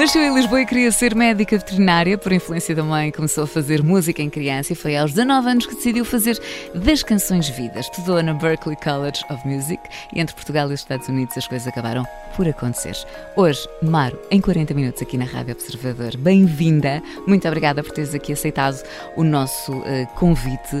[0.00, 2.16] Nasceu em Lisboa e queria ser médica veterinária.
[2.16, 5.66] Por influência da mãe, começou a fazer música em criança e foi aos 19 anos
[5.66, 6.40] que decidiu fazer
[6.74, 7.84] das canções vidas.
[7.84, 9.78] Estudou na Berklee College of Music
[10.14, 12.96] e entre Portugal e os Estados Unidos as coisas acabaram por acontecer.
[13.36, 16.16] Hoje, Maro, em 40 minutos aqui na Rádio Observador.
[16.16, 17.02] Bem-vinda.
[17.26, 18.82] Muito obrigada por teres aqui aceitado
[19.18, 20.80] o nosso uh, convite.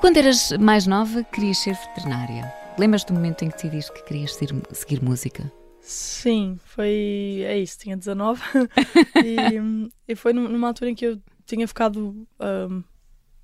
[0.00, 2.48] Quando eras mais nova, querias ser veterinária.
[2.78, 4.38] Lembras do momento em que decidiste que querias
[4.72, 5.59] seguir música?
[5.90, 7.42] Sim, foi.
[7.44, 8.40] É isso, tinha 19.
[9.24, 12.28] e, e, foi numa altura em que eu tinha ficado.
[12.38, 12.84] Um,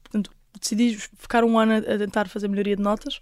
[0.05, 3.17] portanto, decidi ficar um ano a, tentar fazer melhoria de notas,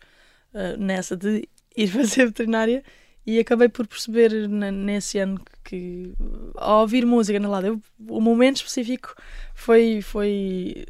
[0.52, 2.84] uh, nessa de ir fazer veterinária,
[3.26, 6.14] e acabei por perceber nesse ano que, que,
[6.56, 9.14] ao ouvir música na lado, eu, o momento específico
[9.54, 10.84] foi, foi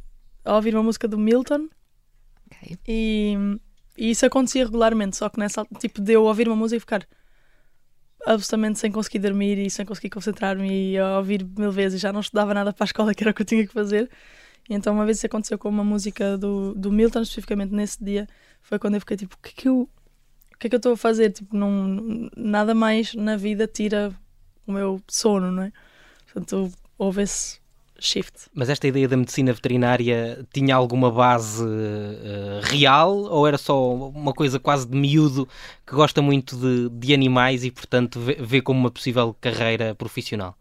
[0.44, 1.68] ao ouvir uma música do Milton.
[2.46, 2.76] Okay.
[2.88, 3.36] E,
[3.96, 7.06] e isso acontecia regularmente, só que nessa tipo de eu ouvir uma música e ficar
[8.26, 12.00] absolutamente sem conseguir dormir e sem conseguir concentrar-me e a ouvir mil vezes.
[12.00, 14.10] Já não estudava nada para a escola, que era o que eu tinha que fazer.
[14.68, 18.26] E então, uma vez isso aconteceu com uma música do, do Milton, especificamente nesse dia,
[18.62, 19.82] foi quando eu fiquei tipo: o que é que eu,
[20.54, 21.30] o que é que eu estou a fazer?
[21.30, 24.12] Tipo, não, nada mais na vida tira
[24.66, 25.72] o meu sono, não é?
[26.24, 27.60] Portanto, houve esse
[27.98, 28.48] shift.
[28.54, 34.32] Mas esta ideia da medicina veterinária tinha alguma base uh, real ou era só uma
[34.32, 35.48] coisa quase de miúdo
[35.86, 40.56] que gosta muito de, de animais e, portanto, vê, vê, como uma possível carreira profissional?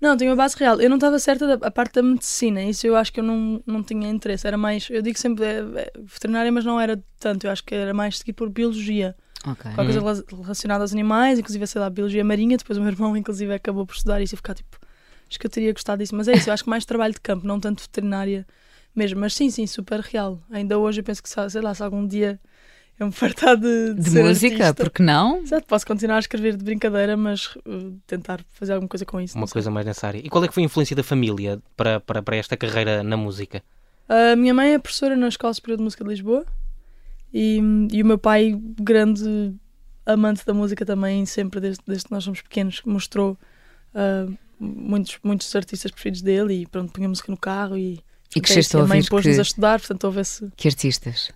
[0.00, 0.80] Não, tinha uma base real.
[0.80, 3.82] Eu não estava certa da parte da medicina, isso eu acho que eu não, não
[3.82, 4.46] tinha interesse.
[4.46, 7.46] Era mais, eu digo sempre é, é, veterinária, mas não era tanto.
[7.46, 9.16] Eu acho que era mais seguir por biologia.
[9.46, 9.72] Okay.
[9.74, 12.56] Qualquer coisa relacionada aos animais, inclusive, sei lá, biologia marinha.
[12.56, 14.83] Depois o meu irmão, inclusive, acabou por estudar isso e ficar tipo
[15.34, 16.14] acho que eu teria gostado disso.
[16.14, 18.46] Mas é isso, eu acho que mais trabalho de campo, não tanto veterinária
[18.94, 19.20] mesmo.
[19.20, 20.40] Mas sim, sim, super real.
[20.50, 22.40] Ainda hoje eu penso que, sei lá, se algum dia
[22.98, 25.38] eu me fartar de, de, de música, artista, porque não?
[25.38, 29.36] Exato, posso continuar a escrever de brincadeira, mas uh, tentar fazer alguma coisa com isso.
[29.36, 30.18] Uma coisa mais nessa área.
[30.18, 33.16] E qual é que foi a influência da família para, para, para esta carreira na
[33.16, 33.62] música?
[34.08, 36.46] A minha mãe é professora na Escola Superior de Música de Lisboa
[37.32, 37.60] e,
[37.90, 39.54] e o meu pai, grande
[40.06, 43.36] amante da música também, sempre desde, desde que nós somos pequenos, mostrou
[43.94, 48.00] uh, muitos, muitos artistas preferidos dele e pronto, punha música no carro e,
[48.34, 49.40] e que a mãe pôs-nos que...
[49.40, 50.48] a estudar, portanto houve esse...
[50.56, 51.32] Que artistas?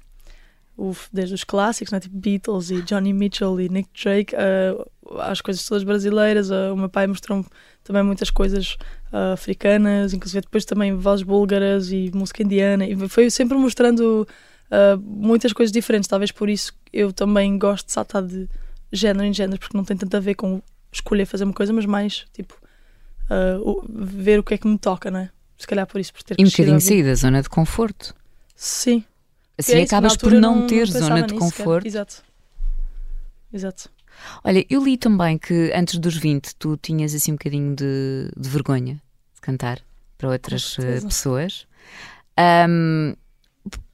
[1.13, 1.99] desde os clássicos, né?
[1.99, 6.51] tipo Beatles e Johnny Mitchell e Nick Drake, uh, as coisas todas brasileiras.
[6.51, 7.45] Uh, o meu pai mostrou-me
[7.83, 8.77] também muitas coisas
[9.13, 12.87] uh, africanas, inclusive depois também vozes búlgaras e música indiana.
[12.87, 14.27] E foi sempre mostrando
[14.71, 16.09] uh, muitas coisas diferentes.
[16.09, 18.49] Talvez por isso eu também gosto de saltar de
[18.93, 20.63] género em género, porque não tem tanto a ver com
[20.93, 22.58] escolher fazer uma coisa, mas mais tipo
[23.31, 25.31] uh, ver o que é que me toca, não é?
[25.57, 28.15] Se calhar por isso, por ter E um bocadinho sair da zona de conforto.
[28.55, 29.05] Sim.
[29.59, 31.87] Assim é acabas por não, não ter zona de conforto.
[31.87, 32.23] Exato.
[33.53, 33.91] Exato.
[34.45, 38.49] Olha, eu li também que antes dos 20 tu tinhas assim um bocadinho de, de
[38.49, 39.01] vergonha
[39.35, 39.81] de cantar
[40.17, 41.67] para outras uh, pessoas.
[42.69, 43.15] Um,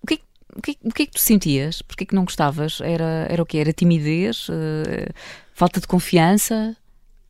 [0.03, 0.19] o, que é,
[0.57, 1.83] o, que, o que é que tu sentias?
[1.83, 2.81] Porquê é que não gostavas?
[2.81, 3.59] Era, era o quê?
[3.59, 4.49] Era timidez?
[4.49, 5.13] Uh,
[5.55, 6.77] falta de confiança?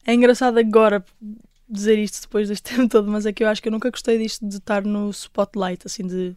[0.06, 1.04] É engraçado agora
[1.74, 4.18] dizer isto depois deste tempo todo, mas é que eu acho que eu nunca gostei
[4.18, 6.36] disto de estar no spotlight, assim, de.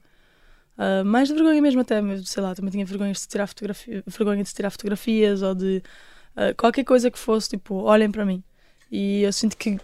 [0.77, 4.43] Uh, mais de vergonha mesmo até, sei lá, também tinha vergonha de tirar, fotografia, vergonha
[4.43, 5.81] de tirar fotografias ou de
[6.35, 8.43] uh, qualquer coisa que fosse, tipo, olhem para mim.
[8.91, 9.79] E eu sinto que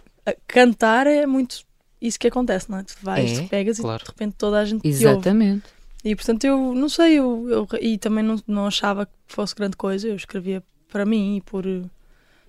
[0.46, 1.64] cantar é muito
[2.00, 2.82] isso que acontece, não é?
[2.82, 4.02] Tu vais, é, pegas claro.
[4.02, 5.62] e de repente toda a gente Exatamente.
[5.62, 5.74] te ouve.
[6.04, 9.76] E portanto eu não sei, eu, eu e também não, não achava que fosse grande
[9.76, 11.64] coisa, eu escrevia para mim e por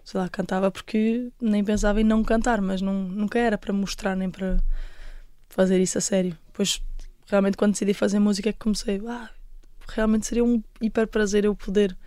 [0.05, 4.15] sei lá, cantava porque nem pensava em não cantar, mas não, nunca era para mostrar
[4.15, 4.63] nem para
[5.49, 6.37] fazer isso a sério.
[6.45, 6.79] Depois,
[7.25, 9.31] realmente, quando decidi fazer música, é que comecei, ah,
[9.89, 11.97] realmente seria um hiper prazer eu poder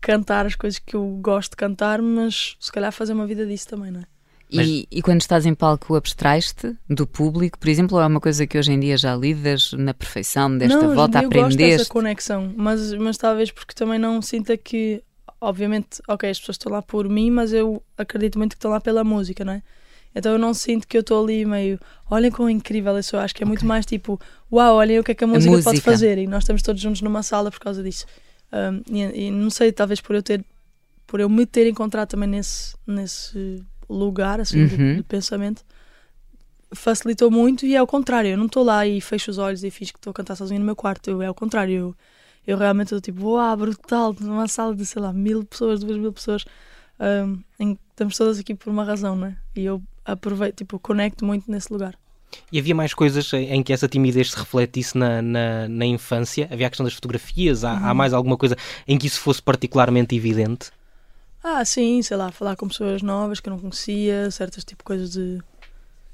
[0.00, 3.68] cantar as coisas que eu gosto de cantar, mas se calhar fazer uma vida disso
[3.68, 4.04] também, não é?
[4.50, 8.56] E, e, quando estás em palco, abstrais-te do público, por exemplo, é uma coisa que
[8.56, 11.40] hoje em dia já lidas na perfeição desta não, volta a aprender?
[11.40, 15.02] Não, eu gosto dessa conexão, mas, mas talvez porque também não sinta que
[15.44, 18.80] obviamente, ok, as pessoas estão lá por mim, mas eu acredito muito que estão lá
[18.80, 19.62] pela música, não é?
[20.14, 23.18] Então eu não sinto que eu estou ali meio, olhem quão incrível eu sou.
[23.18, 23.48] Acho que é okay.
[23.48, 24.20] muito mais tipo,
[24.50, 26.18] uau, olhem o que é que a música, a música, pode fazer.
[26.18, 28.06] E nós estamos todos juntos numa sala por causa disso.
[28.52, 30.44] Um, e, e, não sei, talvez por eu ter,
[31.06, 34.68] por eu me ter encontrado também nesse, nesse lugar assim uhum.
[34.68, 35.64] de, de, pensamento,
[36.72, 37.66] facilitou muito.
[37.66, 39.98] E é ao contrário, eu não estou lá e fecho os olhos e fiz que
[39.98, 41.10] estou a cantar sozinho no meu quarto.
[41.10, 41.96] Eu, é ao contrário, eu
[42.46, 46.12] eu realmente estou tipo, uau, brutal, numa sala de sei lá, mil pessoas, duas mil
[46.12, 46.44] pessoas,
[47.00, 49.36] um, em, estamos todas aqui por uma razão, não é?
[49.56, 51.94] E eu aproveito, tipo, conecto muito nesse lugar.
[52.50, 56.48] E havia mais coisas em que essa timidez se refletisse na, na, na infância?
[56.50, 57.64] Havia a questão das fotografias?
[57.64, 57.86] Há, uhum.
[57.86, 58.56] há, mais alguma coisa
[58.88, 60.70] em que isso fosse particularmente evidente?
[61.42, 65.12] Ah, sim, sei lá, falar com pessoas novas que eu não conhecia, certas tipo coisas
[65.12, 65.40] de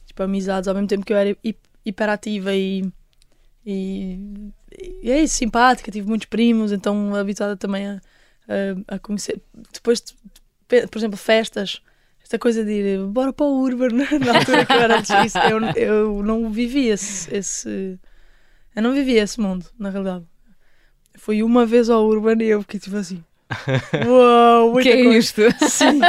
[0.07, 1.57] tipo amizades, ao mesmo tempo que eu era hi-
[1.87, 2.85] hiperativa e,
[3.65, 8.01] e, e é isso, simpática, tive muitos primos, então habituada também a,
[8.89, 9.41] a, a conhecer.
[9.73, 10.15] Depois, de-
[10.69, 11.83] de- por exemplo, festas,
[12.23, 13.89] esta coisa de ir bora para o Urban
[14.25, 17.99] na altura que eu era isso, eu, eu não vivi esse, esse.
[18.75, 20.25] Eu não vivi esse mundo, na realidade.
[21.17, 23.23] Fui uma vez ao Urban e eu fiquei tipo assim.
[24.07, 25.19] Uau, O muita que é coisa.
[25.19, 25.43] isto?
[25.69, 26.01] Sim,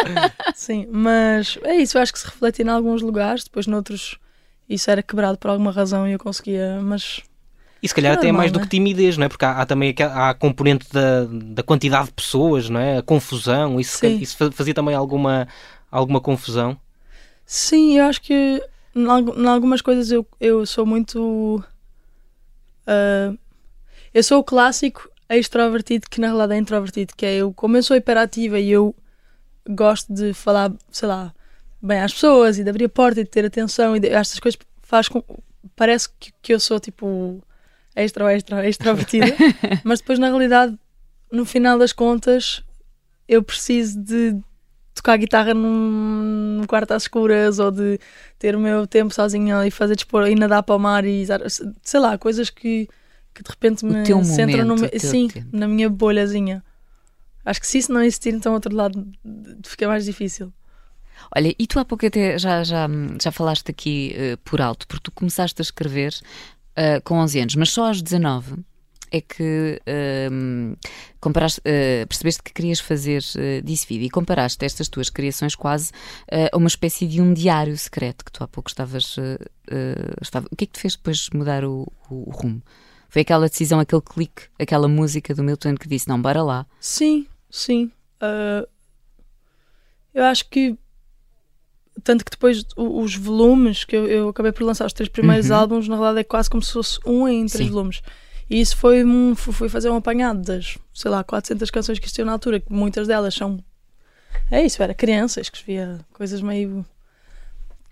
[0.53, 4.19] sim, mas é isso, eu acho que se reflete em alguns lugares, depois noutros
[4.69, 7.21] isso era quebrado por alguma razão e eu conseguia, mas
[7.81, 8.69] E se calhar É até é mais normal, do que é?
[8.69, 9.29] timidez, não é?
[9.29, 12.97] Porque há, há também há a componente da, da quantidade de pessoas, não é?
[12.99, 15.47] A confusão, isso, isso fa- fazia também alguma,
[15.91, 16.79] alguma confusão.
[17.45, 18.61] sim, eu acho que
[18.95, 21.63] em algu- em algumas coisas eu, eu sou muito.
[22.87, 23.33] ah,
[24.13, 27.83] eu sou o clássico extrovertido que na realidade é introvertido, que é eu, como eu
[27.83, 28.95] sou hiperativa e eu
[29.69, 31.33] gosto de falar, sei lá,
[31.81, 34.39] bem às pessoas e de abrir a porta e de ter atenção e de, estas
[34.39, 35.23] coisas faz com.
[35.75, 37.41] Parece que, que eu sou tipo
[37.95, 39.35] extra, extra, extrovertida,
[39.83, 40.77] mas depois na realidade,
[41.31, 42.63] no final das contas,
[43.27, 44.37] eu preciso de
[44.93, 47.99] tocar guitarra num, num quarto às escuras ou de
[48.37, 51.25] ter o meu tempo sozinha e fazer dispor e nadar para o mar e
[51.81, 52.87] sei lá, coisas que,
[53.33, 55.47] que de repente me centram no sim, tempo.
[55.51, 56.63] na minha bolhazinha.
[57.43, 59.07] Acho que se isso não existir, então outro lado
[59.65, 60.53] fica mais difícil.
[61.35, 62.87] Olha, e tu há pouco até já, já,
[63.21, 66.13] já falaste aqui eh, por alto, porque tu começaste a escrever
[66.81, 68.55] eh, com 11 anos, mas só aos 19
[69.13, 69.81] é que
[71.19, 75.91] comparaste, eh, percebeste que querias fazer uh, disso vida e comparaste estas tuas criações quase
[76.51, 79.17] a uma espécie de um diário secreto que tu há pouco estavas.
[80.21, 80.47] estava...
[80.49, 82.61] O que é que te fez depois mudar o, o- o rumo?
[83.09, 86.65] Foi aquela decisão, aquele clique, aquela música do Milton que disse: não, bora lá.
[86.79, 87.91] Sim, sim.
[90.13, 90.77] Eu acho que
[92.03, 95.55] tanto que depois os volumes que eu, eu acabei por lançar os três primeiros Uhum.
[95.57, 97.71] álbuns, na verdade é quase como se fosse um em três Sim.
[97.73, 98.01] volumes.
[98.49, 102.25] E isso foi um, fui fazer um apanhado das, sei lá, 400 canções que existiam
[102.25, 103.63] na altura, que muitas delas são.
[104.49, 106.85] É isso, era criança, escrevia coisas meio.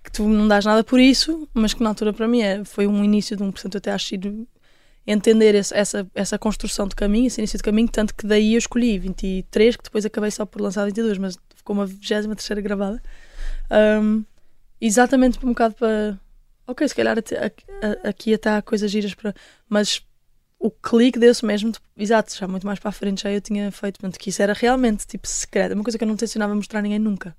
[0.04, 2.88] que tu não dás nada por isso, mas que na altura para mim é, foi
[2.88, 3.52] um início de um.
[3.52, 4.48] Portanto, eu até acho ir
[5.08, 8.58] entender esse- essa, essa construção de caminho, esse início de caminho, tanto que daí eu
[8.60, 13.02] escolhi 23, que depois acabei só por lançar 22, mas ficou uma 23 gravada.
[14.02, 14.24] Um,
[14.80, 16.20] exatamente um bocado para.
[16.68, 17.66] Ok, se calhar até- aqui,
[18.04, 19.34] aqui até há coisas giras para.
[19.68, 20.02] Mas
[20.60, 23.72] o clique desse mesmo, tipo, exato, já muito mais para a frente já eu tinha
[23.72, 26.54] feito, portanto, que isso era realmente tipo secreto, é uma coisa que eu não tencionava
[26.54, 27.36] mostrar a ninguém nunca.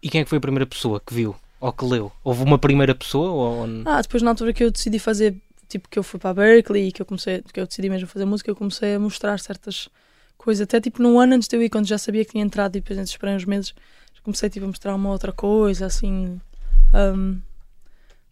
[0.00, 2.12] E quem é que foi a primeira pessoa que viu ou que leu?
[2.24, 3.30] Houve uma primeira pessoa?
[3.30, 3.66] Ou...
[3.84, 5.36] Ah, depois na altura que eu decidi fazer,
[5.68, 8.08] tipo, que eu fui para a Berkeley e que eu comecei, que eu decidi mesmo
[8.08, 9.88] fazer música, eu comecei a mostrar certas
[10.36, 12.76] coisas, até tipo num ano antes de eu ir, quando já sabia que tinha entrado
[12.76, 13.74] e depois esperei uns meses,
[14.22, 16.40] comecei tipo a mostrar uma outra coisa, assim,
[16.94, 17.40] um,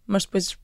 [0.07, 0.57] mas depois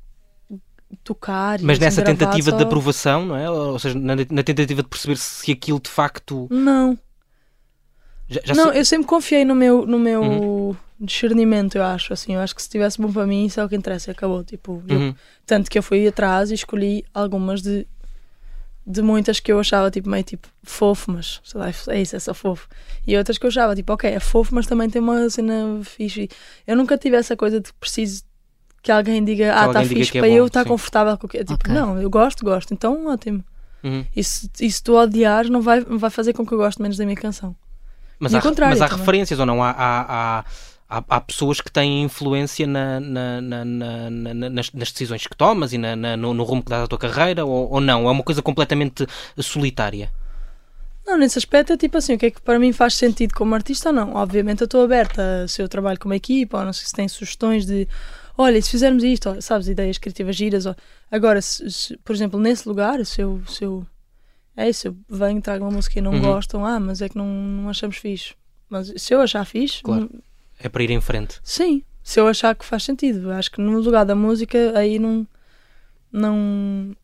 [1.03, 3.49] tocar Mas nessa tentativa só- de aprovação, não é?
[3.49, 6.47] Ou seja, na, na tentativa de perceber se aquilo de facto.
[6.49, 6.97] Não,
[8.29, 10.75] Já, já não, se- eu sempre confiei no meu, no meu Uhum.
[10.99, 13.69] discernimento, eu acho, assim, eu acho que se estivesse bom para mim, isso é o
[13.69, 15.15] que interessa, e acabou, tipo, eu Uhum.
[15.45, 17.87] Tanto que eu fui atrás e escolhi algumas de,
[18.89, 22.19] de muitas que eu achava tipo, meio tipo fofo, mas sei lá, é isso, é
[22.19, 22.69] só fofo.
[23.05, 26.29] E outras que eu achava tipo, ok, é fofo, mas também tem uma cena fixe.
[26.65, 28.23] Eu nunca tive essa coisa de que preciso
[28.81, 30.69] que alguém diga, ah, está fixe é para bom, eu estar sim.
[30.69, 31.73] confortável com o que Tipo, Ok.
[31.73, 33.43] não, eu gosto, gosto, então ótimo.
[33.83, 34.05] Uhum.
[34.15, 36.95] E se, e se tu odiares, não vai, vai fazer com que eu goste menos
[36.97, 37.53] da minha canção.
[38.19, 38.99] Mas, E há, mas há também.
[38.99, 39.61] referências ou não?
[39.61, 40.05] Há, há,
[40.39, 40.45] há,
[40.89, 45.25] há, há pessoas que têm influência na, na- na- na- na- na- nas, nas decisões
[45.27, 48.07] que tomas e no, no rumo que dás à tua carreira ou, ou não?
[48.07, 49.05] É uma coisa completamente
[49.39, 50.11] solitária.
[51.05, 53.55] Não, nesse aspecto é tipo assim, o que é que para mim faz sentido como
[53.55, 54.13] artista ou não?
[54.15, 57.07] Obviamente eu estou aberta se eu trabalho com uma equipa ou não sei se tem
[57.07, 57.87] sugestões de
[58.37, 60.65] olha, e se fizermos isto, ou, sabes, ideias criativas giras.
[60.65, 60.75] Ou...
[61.09, 63.85] Agora, se- se- por exemplo, nesse lugar, se eu, se eu
[64.55, 66.21] é isso, eu venho, trago uma música e não Uhum.
[66.21, 68.33] gostam, ah, mas é que não, não achamos fixe.
[68.69, 70.09] Mas se eu achar fixe, Claro.
[70.59, 71.39] É para ir em frente.
[71.43, 73.31] sim, se eu achar que faz sentido.
[73.31, 75.27] Acho que no lugar da música aí não.
[76.11, 76.95] não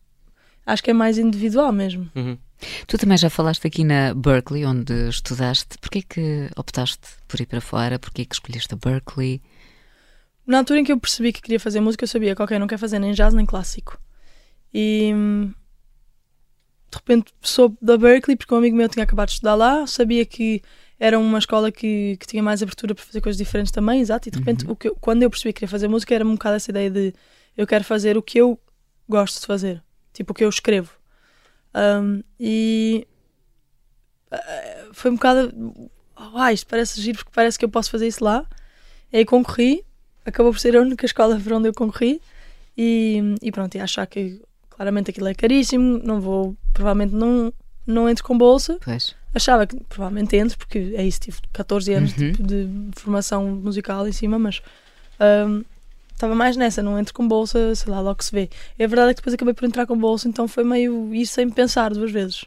[0.64, 2.10] acho que é mais individual mesmo.
[2.14, 2.38] Uhum.
[2.86, 5.76] Tu também já falaste aqui na Berkeley, onde estudaste.
[5.78, 7.98] Porquê que optaste por ir para fora?
[7.98, 9.42] Porquê que escolheste a Berkeley?
[10.46, 12.66] Na altura em que eu percebi que queria fazer música, eu sabia que, ok, não
[12.66, 13.98] quero fazer nem jazz nem clássico.
[14.72, 15.12] E
[16.90, 20.24] de repente soube da Berkeley, porque um amigo meu tinha acabado de estudar lá, sabia
[20.24, 20.62] que
[20.98, 24.28] era uma escola que, que tinha mais abertura para fazer coisas diferentes também, exato.
[24.28, 26.32] E de repente, o que eu- quando eu percebi que queria fazer música, era um
[26.32, 27.12] bocado essa ideia de
[27.56, 28.58] eu quero fazer o que eu
[29.08, 29.82] gosto de fazer,
[30.12, 30.90] tipo o que eu escrevo.
[31.74, 33.06] Hum, e
[34.30, 38.22] eh, foi um bocado ah, isto parece giro porque parece que eu posso fazer isso
[38.24, 38.46] lá.
[39.12, 39.84] E aí concorri,
[40.24, 42.20] acabou por ser a única escola para onde eu concorri
[42.76, 47.52] e, e pronto, e achar que claramente aquilo é caríssimo, não vou, provavelmente não,
[47.86, 48.78] não entro com bolsa.
[48.84, 49.14] Pois.
[49.34, 52.32] Achava que provavelmente entro, porque é isso, tive 14 anos Uhum.
[52.32, 54.62] de, de formação musical em cima, mas
[55.48, 55.64] hum,
[56.12, 58.48] estava mais nessa, não entro com bolsa, sei lá, logo se vê.
[58.78, 61.34] E a verdade é que depois acabei por entrar com bolsa, então foi meio isso
[61.34, 62.44] sem pensar duas vezes.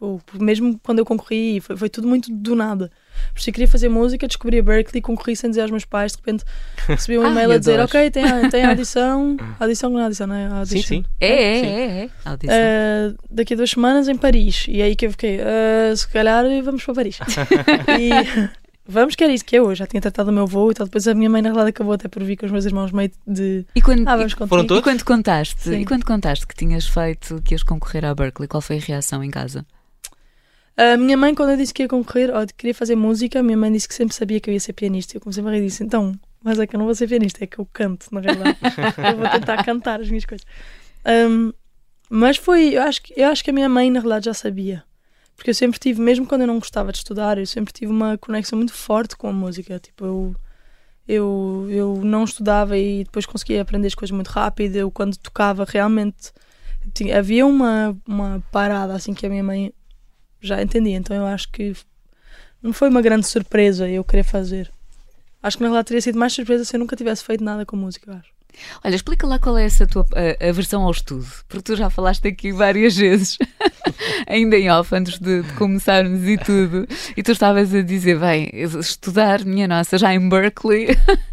[0.00, 2.90] Tipo, mesmo quando eu concorri, foi, foi tudo muito do nada.
[3.34, 6.12] Por isso eu queria fazer música, descobri a Berkeley, concorri sem dizer aos meus pais,
[6.12, 6.42] de repente
[6.88, 7.84] recebi um Ai, e-mail a dizer: adoro.
[7.88, 9.36] Ok, tem a, tem a audição.
[9.58, 10.46] Audição não é audição, não é?
[10.46, 10.88] A Sim, audition.
[10.88, 11.04] sim.
[11.20, 11.28] É,
[11.58, 11.66] é, Sim.
[11.66, 12.10] é, é.
[12.24, 12.56] Audição.
[12.56, 14.64] Uh, daqui a duas semanas em Paris.
[14.68, 17.18] E aí que eu fiquei, uh, se calhar vamos para Paris.
[18.00, 18.48] e
[18.88, 20.86] vamos, que era isso que eu já tinha tratado o meu voo e tal.
[20.86, 23.10] Depois a minha mãe, na verdade, acabou até por vir com os meus irmãos meio
[23.26, 23.66] de.
[23.76, 25.80] E quando, Ah, vamos e, e quando contaste, Sim.
[25.80, 29.22] e quando contaste que tinhas feito, que ias concorrer à Berkeley, qual foi a reação
[29.22, 29.66] em casa?
[30.76, 33.42] A minha mãe, quando eu disse que ia concorrer, ou que queria fazer música, a
[33.42, 35.16] minha mãe disse que sempre sabia que eu ia ser pianista.
[35.16, 37.44] Eu comecei a rir e disse: Então, mas é que eu não vou ser pianista,
[37.44, 38.56] é que eu canto, na realidade.
[39.12, 40.46] eu vou tentar cantar as minhas coisas.
[41.06, 41.52] Um,
[42.08, 44.82] mas foi, eu acho, que- eu acho que a minha mãe, na realidade, já sabia.
[45.36, 48.16] Porque eu sempre tive, mesmo quando eu não gostava de estudar, eu sempre tive uma
[48.18, 49.78] conexão muito forte com a música.
[49.78, 50.36] Tipo, eu,
[51.08, 54.76] eu, eu não estudava e depois conseguia aprender as coisas muito rápido.
[54.76, 56.30] Eu, quando tocava, realmente
[56.94, 59.72] tinha- havia uma, uma parada assim que a minha mãe
[60.40, 60.96] já entendia.
[60.96, 61.74] Então eu acho que
[62.62, 64.70] não foi uma grande surpresa eu querer fazer.
[65.42, 67.76] Acho que na realidade teria sido mais surpresa se eu nunca tivesse feito nada com
[67.76, 68.30] música, eu acho.
[68.84, 71.88] Olha, explica lá qual é essa tua a, a versão ao estudo, porque tu já
[71.88, 73.38] falaste aqui várias vezes,
[74.26, 78.50] ainda em off, antes de, de começarmos e tudo, e tu estavas a dizer, bem,
[78.52, 80.88] estudar, minha nossa, já em Berkeley,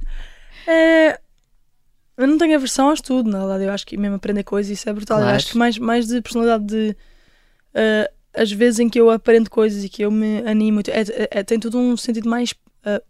[0.68, 1.18] É,
[2.18, 3.64] eu não tenho aversão ao estudo, na verdade.
[3.64, 5.18] Eu acho que mesmo aprender coisas, isso é brutal.
[5.18, 5.32] Claro.
[5.32, 6.98] Eu acho que mais, mais de personalidade de.
[7.74, 11.44] eh, as vezes em que eu aprendo coisas e que eu me animo, é, é-
[11.44, 12.54] tem tudo um sentido mais
[12.86, 13.02] eh,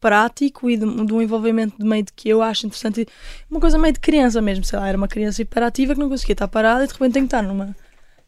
[0.00, 3.06] prático e de, de um envolvimento de meio de que eu acho interessante.
[3.50, 6.34] Uma coisa meio de criança mesmo, sei lá, era uma criança hiperativa que não conseguia
[6.34, 7.74] estar parada e de repente tem que estar numa,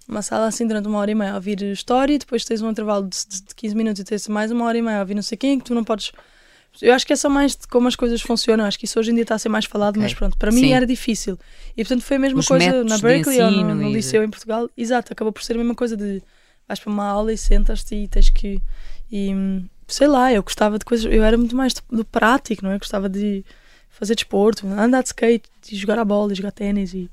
[0.06, 2.70] numa sala assim durante uma hora e meia a ouvir história e depois tens um
[2.70, 5.14] intervalo de, de, de 15 minutos e tens mais uma hora e meia a ouvir
[5.14, 6.12] não sei quem que tu não podes.
[6.80, 8.64] Eu acho que é só mais de como as coisas funcionam.
[8.64, 10.02] Acho que isso hoje em dia está a ser mais falado, Ok.
[10.02, 10.72] mas pronto, para mim Sim.
[10.74, 11.38] era difícil.
[11.76, 14.70] E portanto foi a mesma Os coisa na Berkeley ou no, no liceu em Portugal.
[14.76, 16.22] Exato, acabou por ser a mesma coisa de
[16.68, 18.62] vais para uma aula e sentas-te e tens que.
[19.10, 19.30] E
[19.88, 21.10] sei lá, eu gostava de coisas.
[21.12, 22.74] Eu era muito mais do, do prático, não é?
[22.74, 23.44] Eu gostava de
[23.88, 26.92] fazer desporto, andar de skate, de jogar a bola, de jogar ténis.
[26.94, 27.10] E,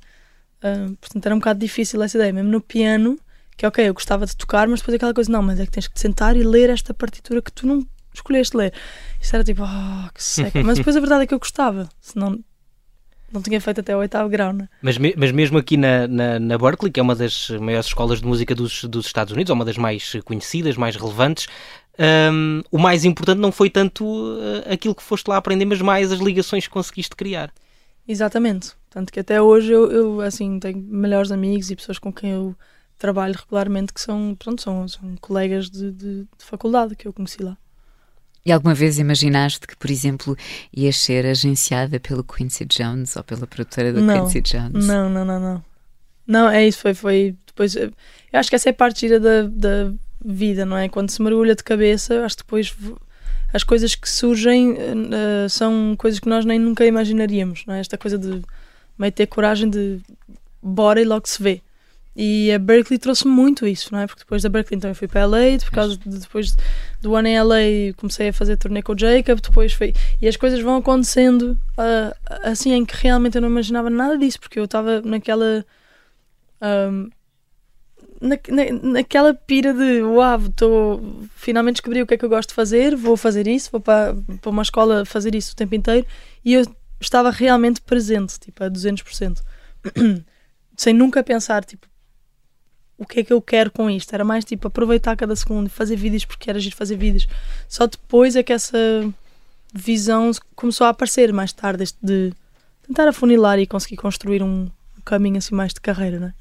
[0.63, 2.33] hum, portanto era um bocado difícil essa ideia.
[2.33, 3.17] Mesmo no piano,
[3.57, 5.71] que é ok, eu gostava de tocar, mas depois aquela coisa, não, mas é que
[5.71, 8.74] tens que te sentar e ler esta partitura que tu não escolheste ler.
[9.22, 10.63] Isso era tipo, oh, que seca.
[10.63, 12.39] Mas depois a verdade é que eu gostava, senão
[13.31, 14.69] não tinha feito até o oitavo grau, né?
[14.81, 18.22] Mas, me- mas mesmo aqui na, na, na Berkeley, que é uma das maiores escolas
[18.22, 21.48] de música dos, dos Estados Unidos, ou uma das mais conhecidas, mais relevantes,
[22.31, 26.12] hum, o mais importante não foi tanto uh, aquilo que foste lá aprender, mas mais
[26.12, 27.51] as ligações que conseguiste criar.
[28.07, 28.72] Exatamente.
[28.89, 32.55] Tanto que até hoje eu, eu, assim, tenho melhores amigos e pessoas com quem eu
[32.98, 37.43] trabalho regularmente que são, pronto, são, são colegas de, de, de faculdade que eu conheci
[37.43, 37.57] lá.
[38.45, 40.37] E alguma vez imaginaste que, por exemplo,
[40.71, 44.85] ias ser agenciada pelo Quincy Jones ou pela produtora do Não, Quincy Jones?
[44.85, 45.63] Não, não, não, não.
[46.27, 47.75] Não, é isso, foi, foi depois.
[47.75, 47.89] eh,
[48.31, 49.91] Eu acho que essa é a parte gira da, da
[50.23, 50.87] vida, não é?
[50.89, 52.75] Quando se mergulha de cabeça, acho que depois
[53.53, 57.79] as coisas que surgem eh, são coisas que nós nem nunca imaginaríamos, não é?
[57.79, 58.41] Esta coisa de
[58.97, 59.99] meio ter coragem de
[60.61, 61.61] bora e logo se vê.
[62.15, 64.07] E a Berkeley trouxe muito isso, não é?
[64.07, 66.55] Porque depois da Berkeley então eu fui para LA, por causa de, depois
[67.01, 69.93] do ano em LA comecei a fazer turnê com o Jacob, depois foi.
[70.22, 74.39] E as coisas vão acontecendo ah, assim em que realmente eu não imaginava nada disso,
[74.39, 75.65] porque eu estava naquela.
[76.62, 77.10] ahm,
[78.22, 81.00] na, na- naquela pira de uau, tô,
[81.36, 84.15] finalmente descobri o que é que eu gosto de fazer, vou fazer isso, vou para,
[84.41, 86.05] para uma escola fazer isso o tempo inteiro
[86.43, 86.63] e eu
[87.00, 89.41] estava realmente presente, tipo, a 200%.
[90.77, 91.88] Sem nunca pensar, tipo,
[92.97, 94.13] o que é que eu quero com isto?
[94.13, 97.27] Era mais tipo aproveitar cada segundo, fazer vídeos porque era giro fazer vídeos.
[97.67, 98.77] Só depois é que essa
[99.73, 102.33] visão começou a aparecer mais tarde, de
[102.87, 104.69] tentar afunilar e conseguir construir um
[105.03, 106.33] caminho assim mais de carreira, não é?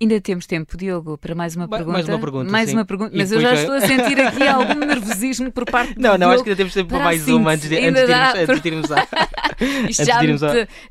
[0.00, 1.92] Ainda temos tempo, Diogo, para mais uma Ma- pergunta.
[1.92, 2.76] mais uma pergunta, Mais sim.
[2.76, 3.12] uma pergunta.
[3.16, 6.42] Mas eu já estou a sentir aqui algum nervosismo por parte do Não, não, acho
[6.42, 8.92] que ainda temos tempo para mais uma antes de, antes de irmos, antes de irmos
[8.92, 9.06] a-
[9.88, 10.40] Isto já irmos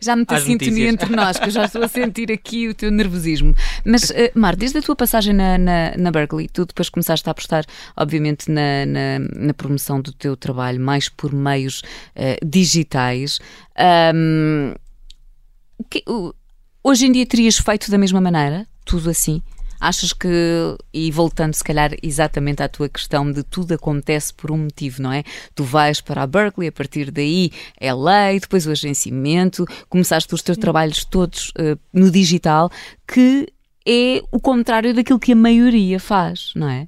[0.02, 0.94] já me às sintonia notícias.
[0.94, 3.54] entre nós, que eu já estou a sentir aqui o teu nervosismo.
[3.86, 7.32] Mas, uh, Mar, desde a tua passagem na, na, na Berkeley, tu depois começaste a
[7.34, 7.66] apostar,
[7.98, 11.82] obviamente, na, na, na promoção do teu trabalho, mais por meios
[12.16, 13.38] eh, digitais.
[15.78, 16.34] O que- o-
[16.84, 18.68] hoje em dia terias feito da mesma maneira?
[18.86, 19.42] Tudo assim?
[19.80, 20.30] Achas que,
[20.94, 25.12] e voltando se calhar exatamente à tua questão de tudo acontece por um motivo, não
[25.12, 25.24] é?
[25.54, 30.42] Tu vais para a Berkeley, a partir daí é lei, depois o agenciamento, começaste os
[30.42, 30.62] teus Sim.
[30.62, 32.72] trabalhos todos uh, no digital,
[33.06, 33.48] que
[33.86, 36.88] é o contrário daquilo que a maioria faz, não é?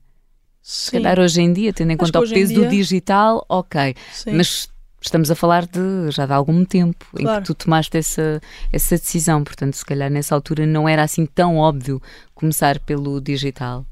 [0.62, 0.86] Sim.
[0.86, 2.64] Se calhar hoje em dia, tendo em conta o peso dia...
[2.64, 3.94] do digital, ok.
[4.14, 4.32] Sim.
[4.32, 4.70] Mas
[5.08, 7.40] estamos a falar de já de algum tempo claro.
[7.40, 9.44] em que tu tomaste essa, essa decisão.
[9.44, 12.02] Portanto, se calhar nessa altura não era assim tão óbvio
[12.34, 13.86] começar pelo digital.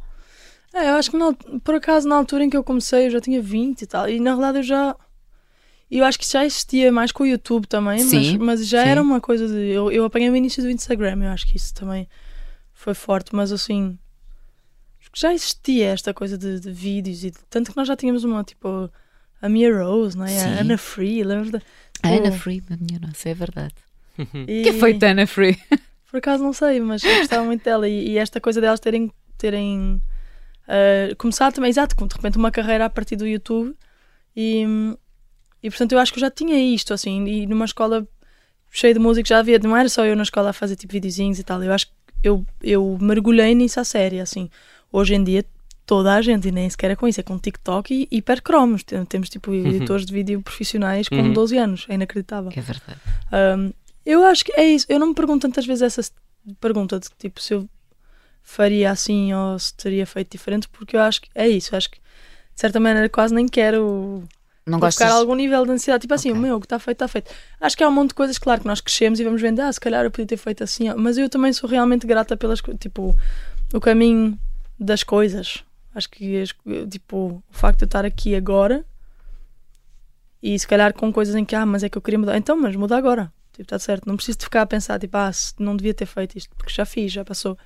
[0.74, 3.22] É, eu acho que não, por acaso na altura em que eu comecei eu já
[3.22, 4.10] tinha 20 e tal.
[4.10, 4.96] E na realidade eu já.
[5.92, 8.90] Eu acho que já existia mais com o YouTube também, sim, mas, mas já sim.
[8.90, 9.70] era uma coisa de.
[9.70, 12.08] Eu, eu apanhei o início do Instagram, eu acho que isso também
[12.74, 13.98] foi forte, mas assim.
[15.16, 18.44] Já existia esta coisa de, de vídeos e de, tanto que nós já tínhamos uma
[18.44, 18.90] tipo
[19.44, 20.30] a Mia Rose, não é?
[20.30, 20.48] Sim.
[20.56, 21.62] A Anna Free, lembra?
[22.02, 23.76] A Anna Free, minha nossa, é verdade.
[24.48, 24.64] E...
[24.64, 25.60] Que foi Anna Free?
[26.10, 29.12] Por acaso não sei, mas eu gostava muito dela e, e esta coisa delas terem,
[29.38, 30.02] terem
[30.68, 33.76] uh, começado também, exato, de repente uma carreira a partir do YouTube
[34.36, 34.64] e,
[35.62, 38.08] e portanto eu acho que eu já tinha isto, assim, e numa escola
[38.72, 41.40] cheia de música já havia, não era só eu na escola a fazer tipo videozinhos
[41.40, 44.50] e tal, eu acho que eu, eu mergulhei nisso a sério, assim.
[44.92, 45.44] Hoje em dia
[45.86, 48.84] toda a gente, e nem sequer é com isso, é com TikTok e hipercromos.
[49.08, 49.68] Temos tipo uhum.
[49.68, 51.34] editores de vídeo profissionais com uhum.
[51.34, 52.52] 12 anos, é inacreditável.
[52.56, 53.00] É verdade.
[53.58, 53.74] Um,
[54.06, 54.86] eu acho que é isso.
[54.90, 56.12] Eu não me pergunto tantas vezes essa
[56.60, 57.70] pergunta de tipo se eu
[58.42, 61.74] faria assim ou se teria feito diferente, porque eu acho que é isso.
[61.74, 64.24] Eu acho que de certa maneira quase nem quero
[64.66, 65.12] não gostas...
[65.12, 66.02] algum nível de ansiedade.
[66.02, 66.40] Tipo assim, okay.
[66.40, 67.32] o meu, o que está feito, está feito.
[67.60, 69.72] Acho que há um monte de coisas, claro, que nós crescemos e vamos vendo, ah,
[69.72, 73.16] se calhar eu podia ter feito assim, mas eu também sou realmente grata pelas tipo,
[73.74, 74.38] o caminho
[74.80, 75.64] das coisas.
[75.94, 76.44] Acho que,
[76.90, 78.86] tipo, o facto de eu estar aqui agora
[80.42, 82.38] e se calhar com coisas em que, ah, mas é que eu queria mudar.
[82.38, 83.32] Então, mas muda agora.
[83.54, 84.06] Tipo, está certo.
[84.08, 86.86] Não preciso de ficar a pensar, tipo, ah, não devia ter feito isto, porque já
[86.86, 87.58] fiz, já passou.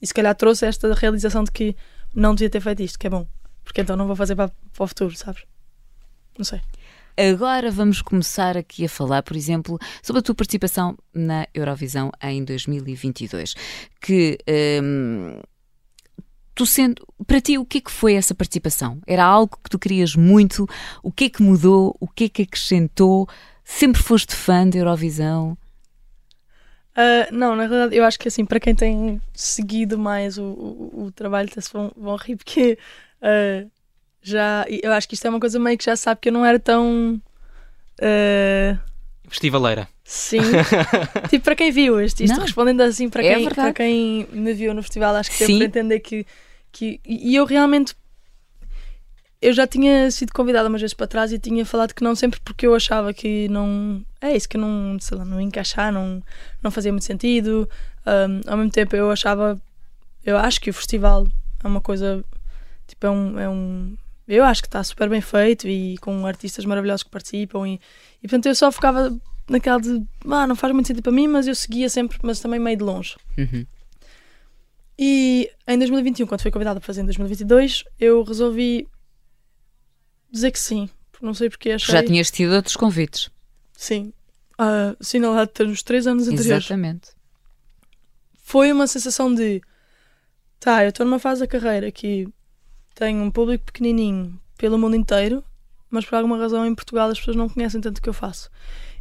[0.00, 1.74] E se calhar trouxe esta realização de que
[2.14, 3.26] não devia ter feito isto, que é bom.
[3.64, 5.44] Porque então não vou fazer para, para o futuro, sabes?
[6.38, 6.60] Não sei.
[7.16, 12.44] Agora vamos começar aqui a falar, por exemplo, sobre a tua participação na Eurovisão em
[12.44, 13.54] 2022,
[14.00, 14.38] que
[14.82, 15.40] hum,
[16.60, 19.00] tu sendo, para ti, o que é que foi essa participação?
[19.06, 20.68] Era algo que tu querias muito?
[21.02, 21.96] O que é que mudou?
[21.98, 23.26] O que é que acrescentou?
[23.64, 25.56] Sempre foste fã da Eurovisão?
[26.92, 31.04] Uh, não, na realidade, eu acho que assim, para quem tem seguido mais o, o,
[31.04, 32.76] o trabalho, vão, vão rir, porque
[33.22, 33.70] uh,
[34.20, 36.44] já eu acho que isto é uma coisa meio que já sabe que eu não
[36.44, 37.18] era tão.
[37.98, 38.78] Uh...
[39.30, 39.88] Festivaleira.
[40.04, 40.40] Sim.
[41.30, 44.52] tipo, para quem viu isto, isto respondendo assim para é quem, é para quem me
[44.52, 45.46] viu no festival, acho que Sim.
[45.46, 46.26] deu para entender que
[46.72, 47.94] que, e eu realmente
[49.40, 52.38] eu já tinha sido convidada umas vezes para trás e tinha falado que não sempre
[52.40, 56.22] porque eu achava que não é isso que não sei lá, não encaixar não
[56.62, 57.68] não fazia muito sentido
[58.06, 59.60] um, ao mesmo tempo eu achava
[60.24, 61.26] eu acho que o festival
[61.64, 62.22] é uma coisa
[62.86, 63.96] tipo é um, é um
[64.28, 67.80] eu acho que está super bem feito e com artistas maravilhosos que participam e,
[68.22, 69.16] e portanto eu só ficava
[69.48, 72.60] naquela de ah, não faz muito sentido para mim mas eu seguia sempre mas também
[72.60, 73.64] meio de longe uhum.
[75.02, 78.86] E em 2021, quando fui convidada para fazer em 2022, eu resolvi
[80.30, 80.90] dizer que sim.
[81.22, 81.94] Não sei porque achei.
[81.94, 83.30] Já tinhas tido outros convites.
[83.72, 84.12] Sim.
[84.60, 86.66] Uh, sim, na verdade, ter nos três anos anteriores.
[86.66, 87.12] Exatamente.
[88.42, 89.62] Foi uma sensação de.
[90.58, 92.28] Tá, eu estou numa fase da carreira que
[92.94, 95.42] tenho um público pequenininho pelo mundo inteiro,
[95.88, 98.50] mas por alguma razão em Portugal as pessoas não conhecem tanto o que eu faço.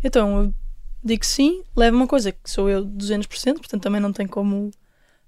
[0.01, 0.53] Então eu
[1.03, 4.71] digo sim, levo uma coisa que sou eu 200%, portanto também não tem como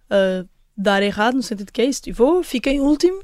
[0.10, 3.24] uh, dar errado, no sentido que é isso, e vou, fiquei último,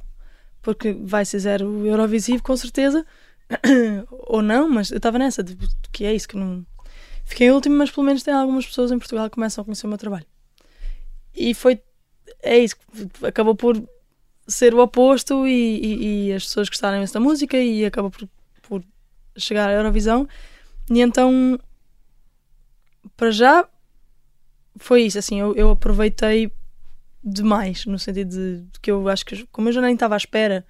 [0.62, 3.06] porque vai ser zero Eurovisivo com certeza,
[4.12, 5.58] ou não, mas eu estava nessa, de,
[5.92, 6.66] que é isso, que não.
[7.26, 9.90] Fiquei último, mas pelo menos tem algumas pessoas em Portugal que começam a conhecer o
[9.90, 10.26] meu trabalho.
[11.36, 11.82] E foi.
[12.42, 12.76] É isso,
[13.24, 13.82] acabou por
[14.48, 18.28] ser o oposto e, e, e as pessoas gostarem desta música e acabou por,
[18.62, 18.84] por
[19.38, 20.28] chegar à Eurovisão.
[20.90, 21.60] E então,
[23.16, 23.68] para já,
[24.78, 26.52] foi isso, assim, eu, eu aproveitei
[27.28, 30.18] demais, no sentido de, de, que eu acho que, como eu já nem estava à
[30.18, 30.66] espera,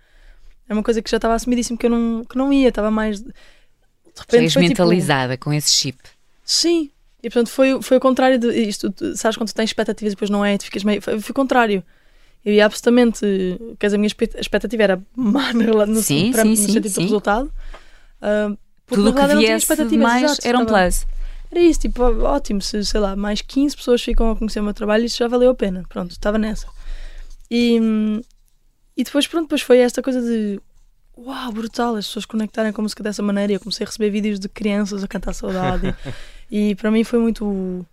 [0.68, 3.22] é uma coisa que já estava assumidíssimo que eu não, que não ia, estava mais.
[3.22, 3.32] De
[4.18, 4.50] repente.
[4.50, 5.98] Já tipo mentalizada tipo, com esse chip.
[6.44, 6.90] Sim,
[7.22, 8.94] e portanto foi, foi o contrário de isto.
[9.16, 11.02] Sabes quando tu tens expectativas e depois não é, tu ficas meio.
[11.02, 11.84] Foi, foi o contrário.
[12.44, 13.20] Eu ia absolutamente.
[13.80, 16.96] Quer dizer, a minha expectativa era má no, sim, para, sim, no sim, sentido sim.
[16.96, 17.54] do resultado.
[18.22, 21.06] Uh, Tudo o que viesse mais era um plus.
[21.50, 24.74] Era isso, tipo, ótimo, se, sei lá, mais 15 pessoas ficam a conhecer o meu
[24.74, 25.84] trabalho, isso já valeu a pena.
[25.88, 26.68] Pronto, estava nessa.
[27.50, 27.80] E,
[28.96, 30.60] e depois, pronto, depois foi esta coisa de
[31.18, 33.54] uau, brutal, as pessoas conectarem com a música dessa maneira.
[33.54, 35.96] E eu comecei a receber vídeos de crianças a cantar saudade.
[36.52, 37.86] e, e para mim foi muito.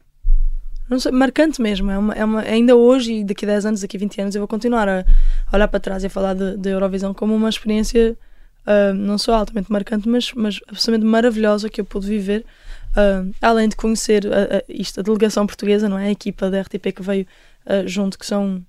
[0.88, 1.90] não sei, marcante mesmo.
[1.90, 4.35] É uma, é uma, ainda hoje, e daqui a 10 anos, daqui a 20 anos,
[4.35, 5.05] eu vou continuar a
[5.53, 8.19] olhar para trás e a falar da Eurovisão como uma experiência
[8.66, 12.44] uh, não só altamente marcante, mas, mas absolutamente maravilhosa que eu pude viver.
[12.90, 16.09] Uh, além de conhecer a, a, isto, a delegação portuguesa, não é?
[16.09, 17.27] A equipa da RTP que veio
[17.66, 18.64] uh, junto, que são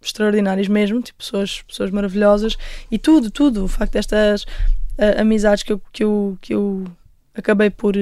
[0.00, 2.56] extraordinários mesmo, tipo, pessoas, pessoas maravilhosas
[2.90, 3.64] e tudo, tudo.
[3.64, 4.44] O facto destas
[5.16, 6.84] amizades que eu, que, eu, que eu
[7.34, 7.94] acabei por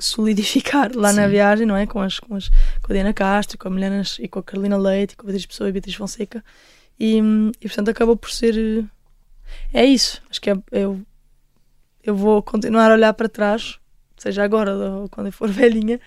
[0.00, 1.16] solidificar lá Sim.
[1.16, 1.86] na viagem, não é?
[1.86, 4.76] Com, as, com, as, com a Diana Castro, com a Milena e com a Carolina
[4.76, 6.42] Leite, com a Beatriz Pessoa e a Beatriz Fonseca.
[6.98, 7.18] E,
[7.60, 8.84] e portanto acabou por ser.
[9.72, 10.22] É isso.
[10.30, 11.00] Acho que é, eu,
[12.02, 13.78] eu vou continuar a olhar para trás,
[14.16, 16.00] seja agora ou quando eu for velhinha,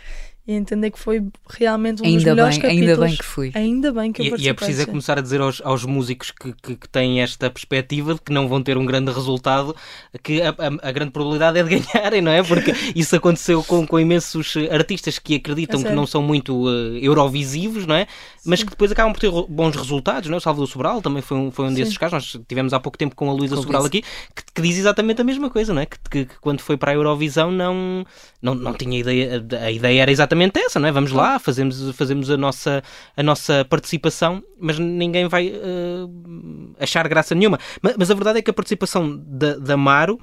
[0.46, 2.90] e entender que foi realmente um ainda dos melhores bem, capítulos.
[2.90, 3.52] Ainda bem que fui.
[3.56, 6.32] Ainda bem que eu E, e é preciso é começar a dizer aos, aos músicos
[6.32, 9.74] que, que, que, têm esta perspectiva de que não vão ter um grande resultado,
[10.22, 12.44] que a, a, a grande probabilidade é de ganharem, não é?
[12.44, 16.98] Porque isso aconteceu com, com imensos artistas que acreditam é que não são muito uh,
[16.98, 18.06] eurovisivos, não é?
[18.46, 18.66] Mas Sim.
[18.66, 20.40] que depois acabam por ter bons resultados, não é?
[20.40, 22.34] O Salvador Sobral também foi um, foi um desses casos.
[22.36, 24.02] Nós tivemos há pouco tempo com a Luísa Sobral aqui,
[24.36, 25.86] que, que, diz exatamente a mesma coisa, não é?
[25.86, 28.06] Que, que, que, quando foi para a Eurovisão não,
[28.42, 30.92] não, não tinha ideia, a ideia era exatamente essa, não é?
[30.92, 32.84] Vamos lá, fazemos, fazemos a, nossa,
[33.16, 37.60] a nossa participação, mas ninguém vai uh, achar graça nenhuma.
[37.82, 40.20] Mas, mas, a verdade é que a participação da, da Maro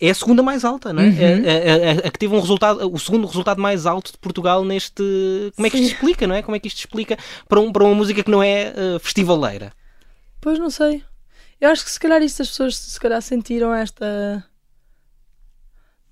[0.00, 1.06] é a segunda mais alta, não é?
[1.06, 1.18] Uhum.
[1.18, 4.64] É, é, é, é, que teve um resultado, o segundo resultado mais alto de Portugal
[4.64, 5.02] neste.
[5.54, 5.94] Como é que isto Sim.
[5.94, 6.42] explica, não é?
[6.42, 7.16] Como é que isto explica
[7.48, 9.72] para, um, para uma música que não é uh, festivaleira?
[10.40, 11.04] Pois não sei.
[11.60, 14.44] Eu acho que se calhar isto as pessoas se calhar sentiram esta.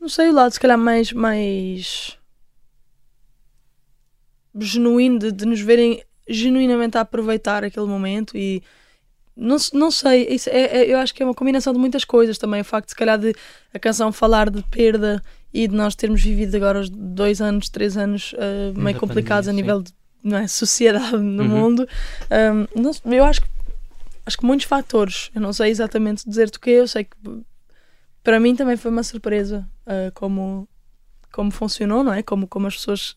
[0.01, 1.13] Não sei, o lado se calhar mais.
[1.13, 2.17] mais
[4.59, 8.63] genuíno de, de nos verem genuinamente a aproveitar aquele momento e
[9.37, 12.37] não, não sei, isso é, é, eu acho que é uma combinação de muitas coisas
[12.37, 12.61] também.
[12.61, 13.35] O facto de, se calhar, de
[13.73, 17.97] a canção falar de perda e de nós termos vivido agora os dois anos, três
[17.97, 19.85] anos uh, meio complicados pandemia, a nível sim.
[19.85, 21.49] de não é, sociedade no uhum.
[21.49, 21.89] mundo.
[22.31, 23.49] Um, não, eu acho que,
[24.27, 25.31] acho que muitos fatores.
[25.35, 27.17] Eu não sei exatamente dizer-te o que eu sei que
[28.23, 30.69] para mim também foi uma surpresa uh, como,
[31.33, 32.23] como funcionou, não é?
[32.23, 33.17] Como, como as pessoas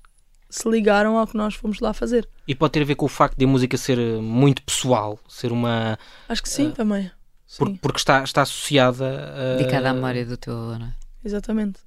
[0.53, 2.29] se ligaram ao que nós fomos lá fazer.
[2.47, 5.19] E pode ter a ver com o facto de a música ser eh, muito pessoal,
[5.27, 5.97] ser uma.
[6.29, 7.09] Acho que sim, uh, também.
[7.47, 7.57] Sim.
[7.57, 9.57] Por, porque está, está associada a.
[9.57, 10.93] Dedicada à memória do teu avô, não é?
[11.25, 11.79] Exatamente.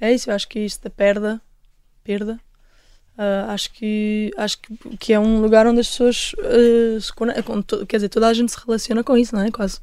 [0.00, 1.42] É isso, eu acho que isto da perda,
[2.02, 2.40] perda,
[3.18, 7.62] uh, acho, que, acho que, que é um lugar onde as pessoas uh, se conectam,
[7.86, 9.50] quer dizer, toda a gente se relaciona com isso, não é?
[9.50, 9.78] Quase,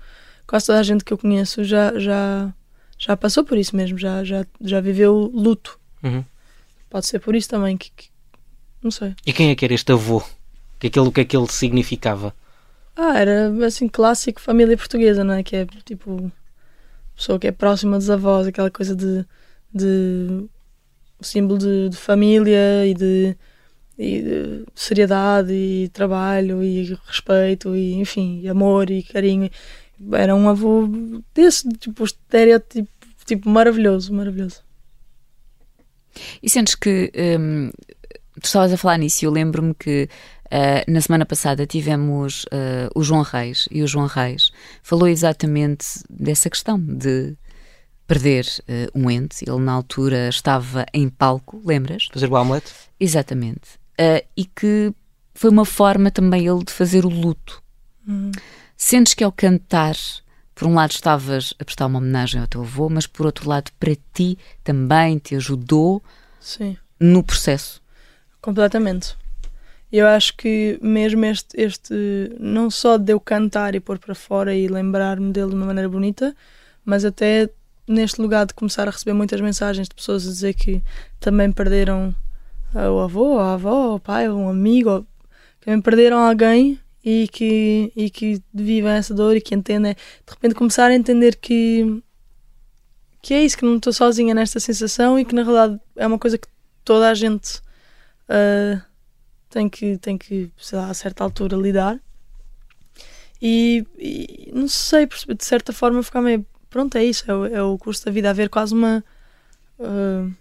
[0.47, 2.51] quase toda a gente que eu conheço já, já,
[2.97, 5.79] já passou por isso mesmo, já, já, já viveu luto.
[6.01, 6.25] Uhum.
[6.89, 8.12] Pode ser por isso também que, que
[8.83, 9.15] não sei.
[9.25, 10.21] E quem é que era este avô?
[10.79, 12.35] Que aquele, o que é que ele significava?
[12.95, 15.43] Ah, era assim, clássico família portuguesa, não é?
[15.43, 16.31] Que é tipo.
[17.15, 19.25] Pessoa que é próxima dos avós, aquela coisa de.
[19.73, 20.45] de
[21.21, 23.37] símbolo de, de família e de,
[23.97, 29.49] e de, seriedade e trabalho e respeito e enfim, e amor e carinho.
[30.11, 30.89] Era um avô
[31.33, 32.89] desse, tipo, estereótipo
[33.25, 34.61] tipo, maravilhoso, maravilhoso.
[36.41, 37.71] E sentes que hum,
[38.41, 40.09] tu estavas a falar nisso e eu lembro-me que
[40.45, 45.85] uh, na semana passada tivemos uh, o João Reis e o João Reis falou exatamente
[46.09, 47.35] dessa questão de
[48.07, 49.43] perder uh, um ente.
[49.47, 52.07] Ele na altura estava em palco, lembras?
[52.11, 52.65] Fazer o Hamlet?
[52.99, 53.79] Exatamente.
[54.35, 54.93] e que
[55.33, 57.61] foi uma forma também ele de fazer o luto.
[58.07, 58.31] Hum.
[58.77, 59.95] Sentes que ao cantar
[60.55, 63.71] por um lado estavas a prestar uma homenagem ao teu avô, mas por outro lado
[63.79, 66.03] para ti também te ajudou
[66.39, 66.77] Sim.
[66.99, 67.82] no processo.
[68.43, 69.15] Completamente.
[69.89, 74.53] Eu acho que mesmo este, este não só de eu cantar e pôr para fora
[74.53, 76.35] e lembrar-me dele de uma maneira bonita,
[76.83, 77.49] mas até
[77.87, 80.83] neste lugar de começar a receber muitas mensagens de pessoas a dizer que
[81.21, 82.13] também perderam
[82.75, 85.07] o avô, a avó, o pai, um amigo,
[85.61, 90.33] que também perderam alguém e que, e que vivem essa dor e que entendem, de
[90.33, 92.03] repente começar a entender que,
[93.21, 96.19] que é isso, que não estou sozinha nesta sensação e que na realidade é uma
[96.19, 96.47] coisa que
[96.83, 97.63] toda a gente
[98.29, 98.81] uh,
[99.49, 101.99] tem que, tem que, sei lá, a certa altura lidar.
[103.41, 106.45] E, e, não sei, de certa forma ficar meio.
[106.69, 109.03] Pronto, é isso, é o, é o curso da vida, haver quase uma.
[109.77, 110.33] Uh,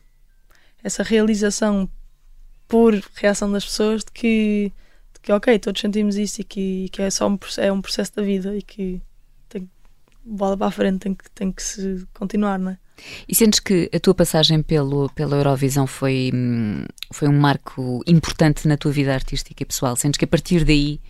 [0.83, 1.89] essa realização
[2.67, 4.73] por reação das pessoas de que,
[5.15, 8.15] de que ok, todos sentimos isso e que, que é só um, é um processo
[8.17, 9.01] da vida e que
[9.49, 9.71] tem
[10.25, 12.79] bola para a frente, tem que, tem que se continuar, não é?
[13.29, 18.67] E sentes que a tua passagem pelo, pela Eurovisão foi, hum, foi um marco importante
[18.69, 19.97] na tua vida artística e pessoal?
[19.97, 21.01] Sentes que a partir daí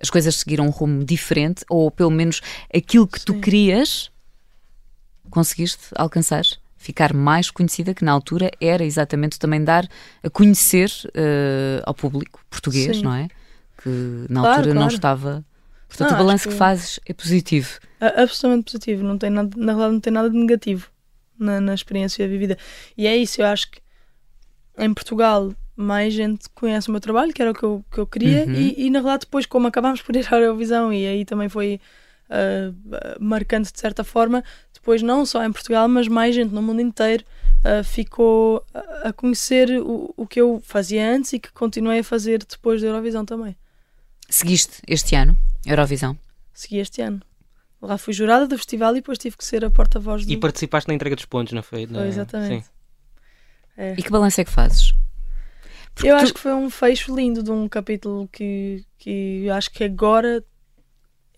[0.00, 1.64] as coisas seguiram um rumo diferente?
[1.68, 2.40] Ou pelo menos
[2.74, 3.26] aquilo que Sim.
[3.26, 4.10] tu querias
[5.30, 6.44] conseguiste alcançar?
[6.76, 9.86] ficar mais conhecida, que na altura era exatamente também dar
[10.22, 13.02] a conhecer uh, ao público português, Sim.
[13.02, 13.28] não é?
[13.82, 14.80] Que na claro, altura claro.
[14.80, 15.44] não estava.
[15.86, 16.54] Portanto, não, o balanço que...
[16.54, 17.78] que fazes é positivo.
[18.00, 20.90] Absolutamente positivo, não tem nada, na verdade não tem nada de negativo
[21.40, 22.56] na, na experiência vivida.
[22.96, 23.80] E é isso, eu acho que
[24.78, 28.06] em Portugal mais gente conhece o meu trabalho, que era o que eu, que eu
[28.06, 28.52] queria, uhum.
[28.52, 31.80] e, e, na verdade depois, como acabámos por ir à Eurovisão, e aí também foi
[32.28, 32.74] uh,
[33.18, 37.24] marcante de certa forma, depois não só em Portugal, mas mais gente no mundo inteiro
[37.64, 38.64] uh, ficou
[39.02, 42.88] a conhecer o, o que eu fazia antes e que continuei a fazer depois da
[42.88, 43.56] Eurovisão também.
[44.28, 46.16] Seguiste este ano Eurovisão?
[46.52, 47.20] Segui este ano.
[47.82, 50.32] Lá fui jurada do festival e depois tive que ser a porta-voz do...
[50.32, 51.86] E participaste na entrega dos pontos, não foi?
[51.86, 52.66] Foi, exatamente.
[53.76, 53.94] É.
[53.96, 54.92] E que balanço é que fazes?
[55.94, 56.22] Porque eu tu...
[56.22, 60.44] acho que foi um fecho lindo de um capítulo que, que eu acho que agora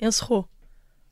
[0.00, 0.48] encerrou.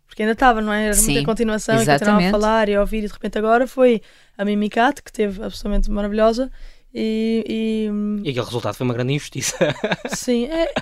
[0.07, 0.87] Porque ainda estava, não é?
[0.87, 2.03] Era Sim, muita continuação exatamente.
[2.03, 4.03] e continuava a falar e a ouvir, e de repente agora foi
[4.37, 6.51] a Mimicat, que teve absolutamente maravilhosa,
[6.93, 8.27] e, e...
[8.27, 9.57] e aquele resultado foi uma grande injustiça.
[10.11, 10.73] Sim, é...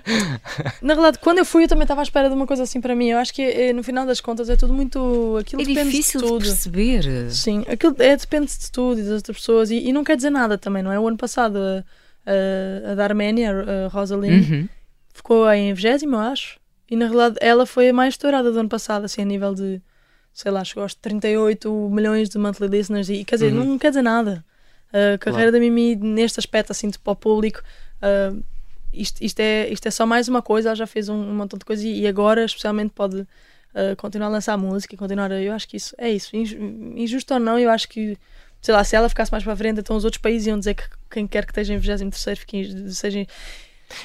[0.80, 2.94] na verdade, quando eu fui, eu também estava à espera de uma coisa assim para
[2.94, 3.08] mim.
[3.08, 5.36] Eu acho que é, no final das contas é tudo muito.
[5.38, 6.42] Aquilo é depende difícil de, tudo.
[6.42, 7.30] de perceber.
[7.30, 9.70] Sim, aquilo é, depende de tudo e das outras pessoas.
[9.70, 10.98] E, e, não quer dizer nada também, não é?
[10.98, 11.84] O ano passado, a,
[12.26, 13.52] a, a da Arménia,
[13.84, 14.68] a Rosalind, uhum.
[15.12, 16.58] ficou em 20, eu acho.
[16.90, 19.82] E na realidade, ela foi a mais estourada do ano passado, assim, a nível de.
[20.32, 23.10] Sei lá, chegou aos 38 milhões de monthly listeners.
[23.10, 23.64] E quer dizer, uhum.
[23.64, 24.42] não quer dizer nada.
[24.88, 25.52] A carreira claro.
[25.52, 27.60] da Mimi, neste aspecto, assim, de para o público,
[28.02, 28.42] uh,
[28.92, 30.70] isto, isto, é, isto é só mais uma coisa.
[30.70, 34.28] Ela já fez um, um montão de coisas e, e agora, especialmente, pode uh, continuar
[34.28, 35.30] a lançar música e continuar.
[35.30, 36.34] A, eu acho que isso é isso.
[36.34, 38.16] Injusto ou não, eu acho que,
[38.60, 40.74] sei lá, se ela ficasse mais para a frente, então os outros países iam dizer
[40.74, 43.26] que quem quer que esteja em 23 fique, seja.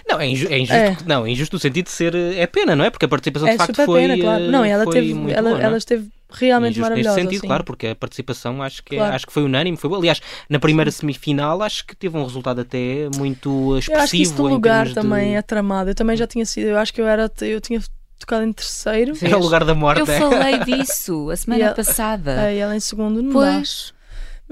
[0.07, 0.97] Não, é, injusto, é injusto, é.
[1.05, 2.15] não, é injusto no sentido de ser.
[2.15, 2.89] É pena, não é?
[2.89, 4.01] Porque a participação é de facto foi.
[4.01, 4.51] Pena, claro.
[4.51, 5.31] Não, ela foi teve.
[5.31, 7.15] Ela, boa, ela esteve realmente maravilhosa.
[7.15, 7.47] Nesse sentido, assim.
[7.47, 9.15] claro, porque a participação acho que, é, claro.
[9.15, 9.77] acho que foi unânime.
[9.77, 10.99] Foi, aliás, na primeira sim.
[11.01, 13.97] semifinal acho que teve um resultado até muito expressivo.
[13.97, 15.35] Eu acho que isso do lugar também de...
[15.35, 15.89] é tramado.
[15.91, 17.81] Eu também já tinha sido, eu acho que eu era, eu tinha
[18.19, 19.13] tocado em terceiro.
[19.21, 19.99] Era o lugar da morte.
[19.99, 20.19] Eu é?
[20.19, 22.51] falei disso a semana ela, passada.
[22.51, 23.92] E ela em segundo não pois.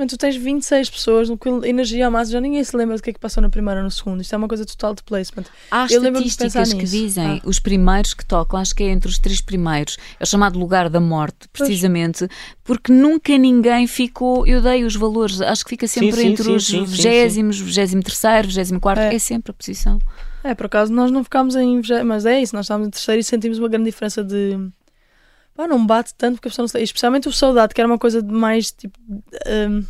[0.01, 3.03] Mas tu tens 26 pessoas, no que energia a massa, já ninguém se lembra do
[3.03, 4.19] que é que passou na primeira ou no segundo.
[4.19, 5.43] Isto é uma coisa total de placement.
[5.69, 7.47] Há eu estatísticas que dizem ah.
[7.47, 10.89] os primeiros que tocam, acho que é entre os três primeiros, é o chamado lugar
[10.89, 12.31] da morte, precisamente, pois.
[12.63, 14.47] porque nunca ninguém ficou.
[14.47, 18.47] Eu dei os valores, acho que fica sempre sim, entre sim, os vigésimos, vigésimo terceiro,
[18.47, 19.13] vigésimo quarto, é.
[19.13, 19.99] é sempre a posição.
[20.43, 21.79] É, por acaso nós não ficámos em.
[22.03, 24.57] Mas é isso, nós estávamos em terceiro e sentimos uma grande diferença de
[25.55, 26.83] pá, não bate tanto porque a pessoa não sei.
[26.83, 28.97] Especialmente o saudade, que era uma coisa mais tipo.
[29.47, 29.83] Um,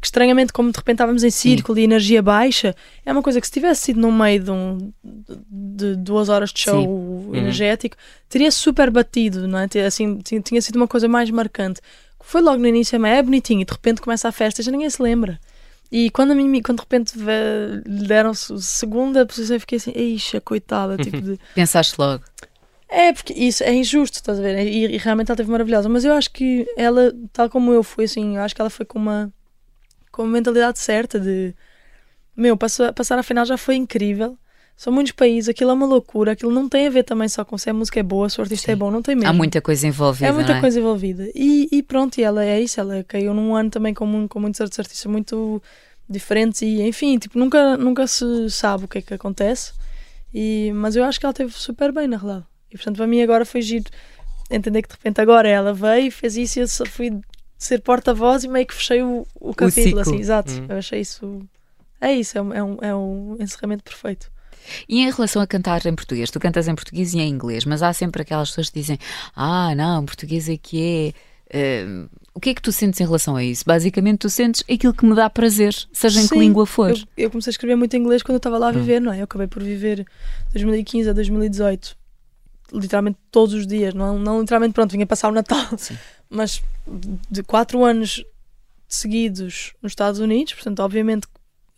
[0.00, 1.80] que estranhamente, como de repente estávamos em círculo Sim.
[1.80, 5.96] e energia baixa, é uma coisa que se tivesse sido no meio de, um, de
[5.96, 6.86] duas horas de show Sim.
[6.86, 7.34] Uhum.
[7.34, 8.26] energético, uhum.
[8.28, 9.66] teria super batido, não é?
[9.86, 11.80] Assim, tinha, sido uma coisa mais marcante.
[12.20, 14.70] Foi logo no início, mas é bonitinho e de repente começa a festa e já
[14.70, 15.40] ninguém se lembra.
[15.90, 20.40] E quando a mim, quando de repente lhe deram segunda posição, eu fiquei assim, eixa,
[20.40, 21.38] coitada, tipo de...
[21.54, 22.24] Pensaste logo.
[22.88, 24.66] É, porque isso é injusto, estás a ver?
[24.66, 25.88] E, e, realmente ela teve maravilhosa.
[25.88, 28.86] Mas eu acho que ela, tal como eu fui, assim, eu acho que ela foi
[28.86, 29.32] com uma,
[30.12, 31.54] com uma mentalidade certa de
[32.36, 34.38] meu, passar, passar a final já foi incrível.
[34.76, 37.56] São muitos países, aquilo é uma loucura, aquilo não tem a ver também só com
[37.56, 38.72] se a música é boa, se o artista é Sim.
[38.72, 39.30] é bom, não tem mesmo.
[39.30, 40.26] Há muita coisa envolvida.
[40.26, 40.60] É muita é?
[40.60, 41.26] coisa envolvida.
[41.34, 44.60] E, e, pronto, e ela é isso, ela caiu num ano também com, com muitos
[44.60, 45.62] outros artistas muito
[46.06, 49.72] diferentes e enfim, tipo, nunca, nunca se sabe o que é que acontece.
[50.34, 52.44] E, mas eu acho que ela teve super bem na realidade.
[52.70, 53.90] E portanto, para mim agora foi giro
[54.50, 57.10] entender que de repente agora ela veio, fez isso e eu só fui
[57.58, 60.52] ser porta-voz e meio que fechei o, o capítulo, o assim, exato.
[60.52, 60.66] Hum.
[60.68, 61.40] Eu achei isso.
[62.00, 64.30] É isso, é um, é, um, é um encerramento perfeito.
[64.88, 67.82] E em relação a cantar em português, tu cantas em português e em inglês, mas
[67.82, 68.98] há sempre aquelas pessoas que dizem:
[69.34, 71.26] Ah, não, português é que é.
[71.48, 73.62] Uh, o que é que tu sentes em relação a isso?
[73.64, 76.90] Basicamente, tu sentes aquilo que me dá prazer, seja em Sim, que língua for.
[76.90, 78.74] Eu, eu, comecei a escrever muito inglês quando eu estava lá a hum.
[78.74, 79.04] viver, hum.
[79.04, 79.20] não é?
[79.20, 80.04] Eu acabei por viver
[80.52, 81.96] 2015 a 2018
[82.72, 85.96] literalmente todos os dias, não, não literalmente, pronto, vinha passar o Natal, Sim.
[86.28, 86.62] mas
[87.30, 88.24] de quatro anos
[88.88, 91.26] seguidos nos Estados Unidos, portanto, obviamente,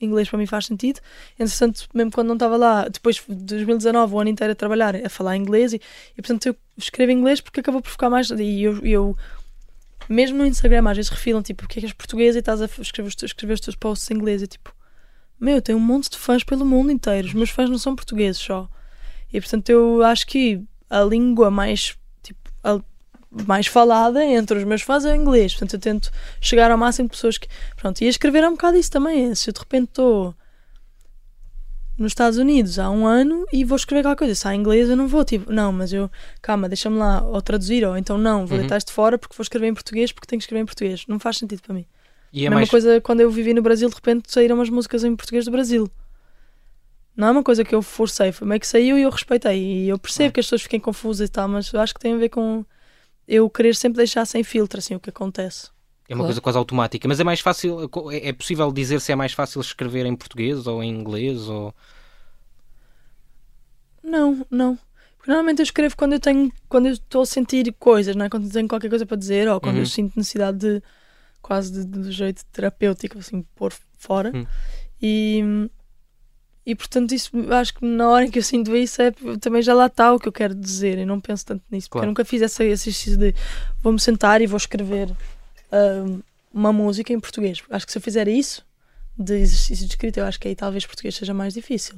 [0.00, 1.00] inglês para mim faz sentido.
[1.38, 5.08] Entretanto, mesmo quando não estava lá, depois de 2019, o ano inteiro a trabalhar, a
[5.08, 5.80] falar inglês, e,
[6.16, 8.30] e portanto eu escrevo inglês porque acabou por ficar mais.
[8.30, 9.16] E eu, eu
[10.08, 12.66] mesmo no Instagram, às vezes refilam, tipo, porque é que és português e estás a
[12.66, 14.42] escrever, escrever os teus posts em inglês?
[14.42, 14.74] E tipo,
[15.40, 18.40] meu, tenho um monte de fãs pelo mundo inteiro, os meus fãs não são portugueses
[18.40, 18.68] só.
[19.32, 22.80] E portanto eu acho que a língua mais, tipo, a,
[23.46, 25.52] mais falada entre os meus fãs é o inglês.
[25.52, 27.48] Portanto, eu tento chegar ao máximo de pessoas que.
[27.76, 29.34] Pronto, e escrever é um bocado isso também.
[29.34, 30.34] Se eu de repente estou
[31.98, 34.34] nos Estados Unidos há um ano e vou escrever aquela coisa.
[34.34, 36.08] Se há inglês, eu não vou, tipo, não, mas eu,
[36.40, 38.62] calma, deixa-me lá ou traduzir, ou então não, vou uhum.
[38.62, 41.04] deitar isto fora porque vou escrever em português porque tenho que escrever em português.
[41.08, 41.84] Não faz sentido para mim.
[42.32, 42.70] E é Mesma mais...
[42.70, 45.90] coisa quando eu vivi no Brasil, de repente saíram umas músicas em português do Brasil.
[47.18, 49.60] Não é uma coisa que eu forcei, foi meio que saiu e eu respeitei.
[49.60, 50.32] E eu percebo Ah.
[50.34, 52.64] que as pessoas fiquem confusas e tal, mas eu acho que tem a ver com
[53.26, 55.68] eu querer sempre deixar sem filtro assim o que acontece.
[56.08, 56.28] É uma Claro.
[56.28, 59.60] coisa quase automática, mas é mais fácil, é é possível dizer se é mais fácil
[59.60, 61.74] escrever em português ou em inglês ou...
[64.02, 64.78] Não, não.
[65.16, 68.28] Porque normalmente eu escrevo quando eu tenho, quando eu estou a sentir coisas, não é?
[68.30, 69.82] Quando eu tenho qualquer coisa para dizer ou quando Uhum.
[69.82, 70.82] eu sinto necessidade de
[71.42, 74.30] quase de, de jeito terapêutico, assim, pôr fora.
[74.34, 74.46] Hum.
[75.02, 75.42] E,
[76.70, 79.72] e portanto, isso acho que na hora em que eu sinto isso é também já
[79.72, 80.98] lá está o que eu quero dizer.
[80.98, 82.04] Eu não penso tanto nisso, porque Claro.
[82.04, 83.34] eu nunca fiz esse exercício de
[83.82, 85.08] vou-me sentar e vou escrever
[85.72, 86.20] ahm,
[86.52, 87.62] uma música em português.
[87.70, 88.62] Acho que se eu fizer isso,
[89.18, 91.94] de exercício de escrita, eu acho que aí talvez português seja mais difícil.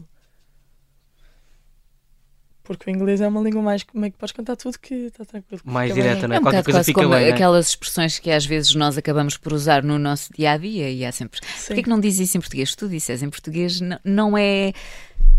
[2.71, 5.25] Porque o inglês é uma língua mais como é que podes cantar tudo que está
[5.25, 5.61] tranquilo.
[5.61, 6.37] que Mais direta, não é?
[6.37, 7.33] É um Qualquer coisa fica como bem, não é?
[7.33, 11.05] aquelas expressões que às vezes nós acabamos por usar no nosso dia a dia e
[11.05, 11.41] há sempre.
[11.57, 11.67] Sim.
[11.67, 12.71] Porquê que não diz isso em português?
[12.71, 14.73] Se tu disseres em português, n- não é.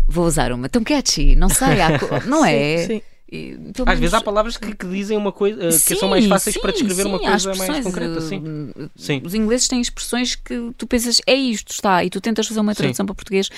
[0.06, 1.88] Vou usar uma tão catchy, não sei, há
[2.26, 2.78] não é?
[2.78, 3.02] Sim, sim.
[3.32, 6.26] Às vezes menos- há palavras que, que dizem uma coisa, eh, que Sim, são mais
[6.26, 8.38] fáceis para sim, descrever uma sim, há coisa mais concreta, uh, sim.
[8.38, 9.22] uh, Sim.
[9.24, 12.74] Os ingleses têm expressões que tu pensas, é isto, está, e tu tentas fazer uma
[12.74, 12.82] Sim.
[12.82, 13.48] tradução para português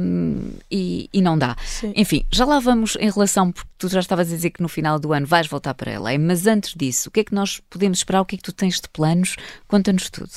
[0.00, 1.56] um, e, e não dá.
[1.64, 1.92] Sim.
[1.96, 4.98] Enfim, já lá vamos em relação, porque tu já estavas a dizer que no final
[4.98, 7.98] do ano vais voltar para ela, mas antes disso, o que é que nós podemos
[7.98, 8.20] esperar?
[8.20, 9.36] O que é que tu tens de planos?
[9.66, 10.30] Conta-nos tudo.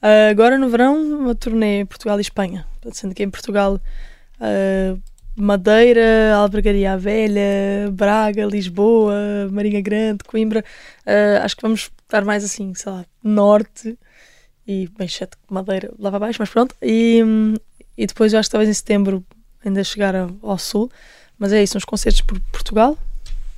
[0.00, 2.66] Ah, agora no verão, uma turnê Portugal e Espanha.
[2.92, 3.80] Sendo que em Portugal,
[4.40, 4.96] ah,
[5.36, 10.64] Madeira, Albergaria Velha, Braga, Lisboa, Marinha Grande, Coimbra.
[11.06, 13.98] Ah, acho que vamos estar mais assim, sei lá, norte
[14.66, 16.74] e bem chato Madeira lá para baixo, mas pronto.
[16.80, 17.20] E,
[17.96, 19.24] e depois eu acho que talvez em setembro
[19.64, 20.90] ainda chegar ao, sul.
[21.38, 22.96] Mas é isso, uns concertos por Portugal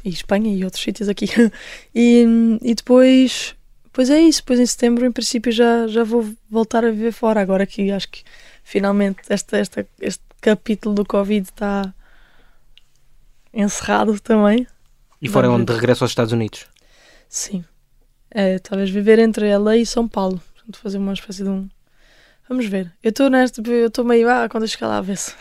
[0.04, 1.26] e Espanha e outros sítios aqui.
[1.94, 2.24] e,
[2.62, 3.54] e depois
[3.96, 7.40] Pois é isso, pois em setembro, em princípio, já, já vou voltar a viver fora.
[7.40, 8.22] Agora que acho que
[8.62, 11.94] finalmente esta, esta, este capítulo do Covid está
[13.52, 14.66] encerrado também.
[15.20, 16.66] E fora Vamos onde regresso aos Estados Unidos.
[17.28, 17.64] Sim.
[18.30, 20.40] É, talvez viver entre LA e São Paulo.
[20.54, 21.68] Portanto, fazer uma espécie de um.
[22.48, 22.92] Vamos ver.
[23.02, 24.28] Eu estou nesta, eu estou meio.
[24.28, 25.34] Ah, quando eu chegar lá, a ver se.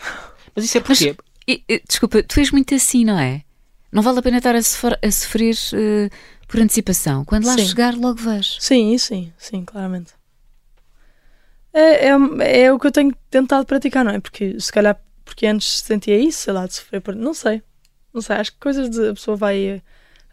[0.54, 3.42] Mas isso é porque E, e, desculpa, tu és muito assim, não é?
[3.92, 6.10] Não vale a pena estar a, sofrer, a sofrer, eh,
[6.48, 7.24] por antecipação.
[7.24, 7.66] Quando lá Sim.
[7.66, 8.56] chegar, logo vais.
[8.60, 10.12] Sim, isso sim, sim, claramente.
[11.76, 14.18] É, é, é o que eu tenho tentado praticar, não é?
[14.18, 17.14] Porque se calhar porque antes sentia isso, sei lá, de sofrer por.
[17.14, 17.62] Não sei.
[18.14, 19.82] Não sei, acho que coisas de a pessoa vai eh,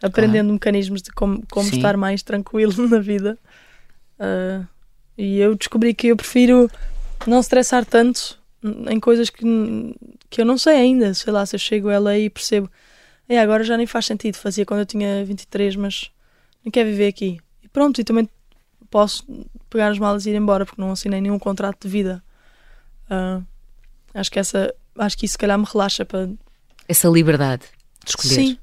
[0.02, 1.76] aprendendo mecanismos de como, como Sim.
[1.76, 3.38] estar mais tranquilo na vida.
[4.18, 4.64] Ah,
[5.18, 6.70] e eu descobri que eu prefiro
[7.26, 8.38] não estressar tanto
[8.88, 9.44] em coisas que,
[10.30, 11.12] que eu não sei ainda.
[11.12, 12.70] Sei lá, se eu chego a ela e percebo,
[13.28, 14.36] é, agora já nem faz sentido.
[14.36, 16.10] Fazia quando eu tinha 23, mas
[16.64, 17.38] não quero viver aqui.
[17.62, 18.26] E pronto, e também
[18.88, 19.26] posso
[19.74, 22.22] pegar as malas e ir embora porque não assinei nenhum contrato de vida.
[23.10, 23.40] Ah,
[24.14, 26.28] acho que essa, acho que isso se calhar me relaxa para
[26.86, 27.64] Essa liberdade
[28.04, 28.34] de escolher.
[28.34, 28.58] Sim,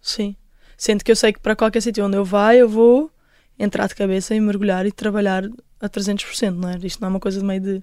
[0.00, 0.36] sim.
[0.76, 3.10] Sendo que eu sei que para qualquer sítio onde eu vá, eu vou
[3.58, 5.44] entrar de cabeça e mergulhar e trabalhar
[5.80, 6.78] a 300%, não é?
[6.82, 7.82] Isto não é uma coisa de meio de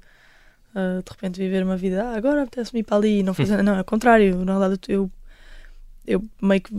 [0.75, 3.61] ah, de repente viver uma vida, ah, agora apetece-me ir para ali e não fazer.
[3.63, 4.45] não, é o contrário.
[4.45, 5.09] Na verdade, eu,
[6.05, 6.71] eu meio que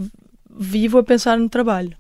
[0.49, 1.97] vivo a pensar no trabalho.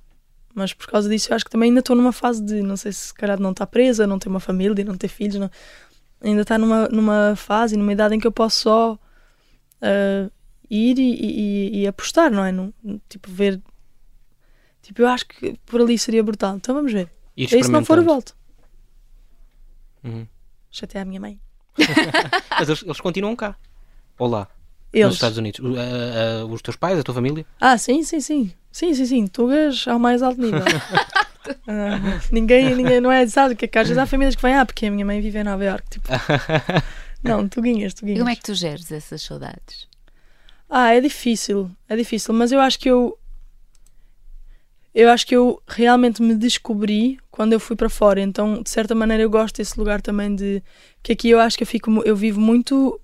[0.54, 2.92] Mas por causa disso, eu acho que também ainda estou numa fase de, não sei
[2.92, 5.50] se se calhar não estar presa, não ter uma família, não ter filhos, não-
[6.20, 8.98] ainda está numa, numa fase, numa idade em que eu posso só
[9.80, 10.30] ah,
[10.68, 12.98] ir e, e- e apostar, não é?
[13.08, 13.60] Tipo, ver.
[14.82, 16.56] Tipo, eu acho que por ali seria brutal.
[16.56, 17.10] Então vamos ver.
[17.36, 18.34] E se não for, eu volto.
[20.02, 20.26] Uhum.
[20.70, 21.40] Chatear a minha mãe.
[22.58, 23.56] Mas eles, eles continuam cá.
[24.18, 24.48] Ou lá, nos
[24.92, 25.14] Eles.
[25.14, 25.60] Estados Unidos.
[25.78, 27.44] A- a- os teus pais, a tua família?
[27.60, 28.52] Ah, sim, sim, sim.
[28.72, 29.26] Sim, sim, sim.
[29.26, 30.64] Tugas ao mais alto nível.
[31.66, 31.98] Ah,
[32.30, 33.54] ninguém, ninguém, não é, sabe?
[33.56, 35.64] Que às vezes há famílias que vêm, ah, porque a minha mãe vive em Nova
[35.64, 35.90] Iorque.
[35.90, 36.08] Tipo,
[37.24, 38.18] não, tuguinhas, E tuguinhas.
[38.20, 39.88] como é que tu geres essas saudades?
[40.68, 43.18] Ah, é difícil, é difícil, mas eu acho que eu
[44.94, 48.94] eu acho que eu realmente me descobri quando eu fui para fora, então de certa
[48.94, 50.62] maneira eu gosto desse lugar também de
[51.02, 52.99] que aqui eu acho que eu fico eu vivo muito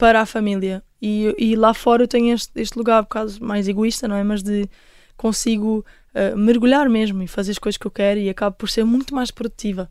[0.00, 3.68] para a família e, e lá fora eu tenho este, este lugar um bocado mais
[3.68, 4.24] egoísta, não é?
[4.24, 4.66] Mas de
[5.16, 5.84] consigo
[6.14, 9.14] eh, mergulhar mesmo e fazer as coisas que eu quero e acabo por ser muito
[9.14, 9.90] mais produtiva.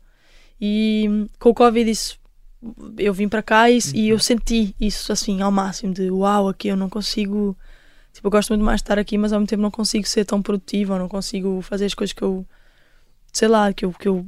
[0.60, 2.18] E com o Covid isso
[2.98, 6.68] eu vim para cá e, e eu senti isso assim ao máximo de uau, aqui
[6.68, 7.56] eu não consigo
[8.12, 10.24] tipo, eu gosto muito mais de estar aqui, mas ao mesmo tempo não consigo ser
[10.24, 12.44] tão produtiva, não consigo fazer as coisas que eu
[13.32, 14.26] sei lá, que eu, que eu,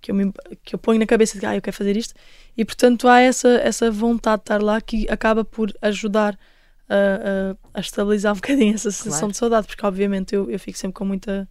[0.00, 0.32] que eu, me,
[0.64, 2.14] que eu ponho na cabeça de ah, eu quero fazer isto
[2.56, 6.38] e portanto há essa, essa vontade de estar lá que acaba por ajudar
[6.88, 6.94] a,
[7.74, 9.32] a, a estabilizar um bocadinho essa sensação Claro.
[9.32, 11.48] de saudade, porque obviamente eu, eu fico sempre com muita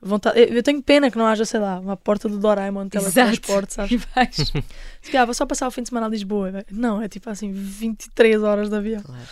[0.00, 0.40] vontade.
[0.40, 3.92] Eu, eu tenho pena que não haja, sei lá, uma porta do Doraemon teletransporte, sabes?
[3.92, 4.36] E vais.
[5.02, 6.64] Se calhar, vou só passar o fim de semana a Lisboa.
[6.70, 9.02] Não, é tipo assim, 23 horas de avião.
[9.02, 9.22] Claro.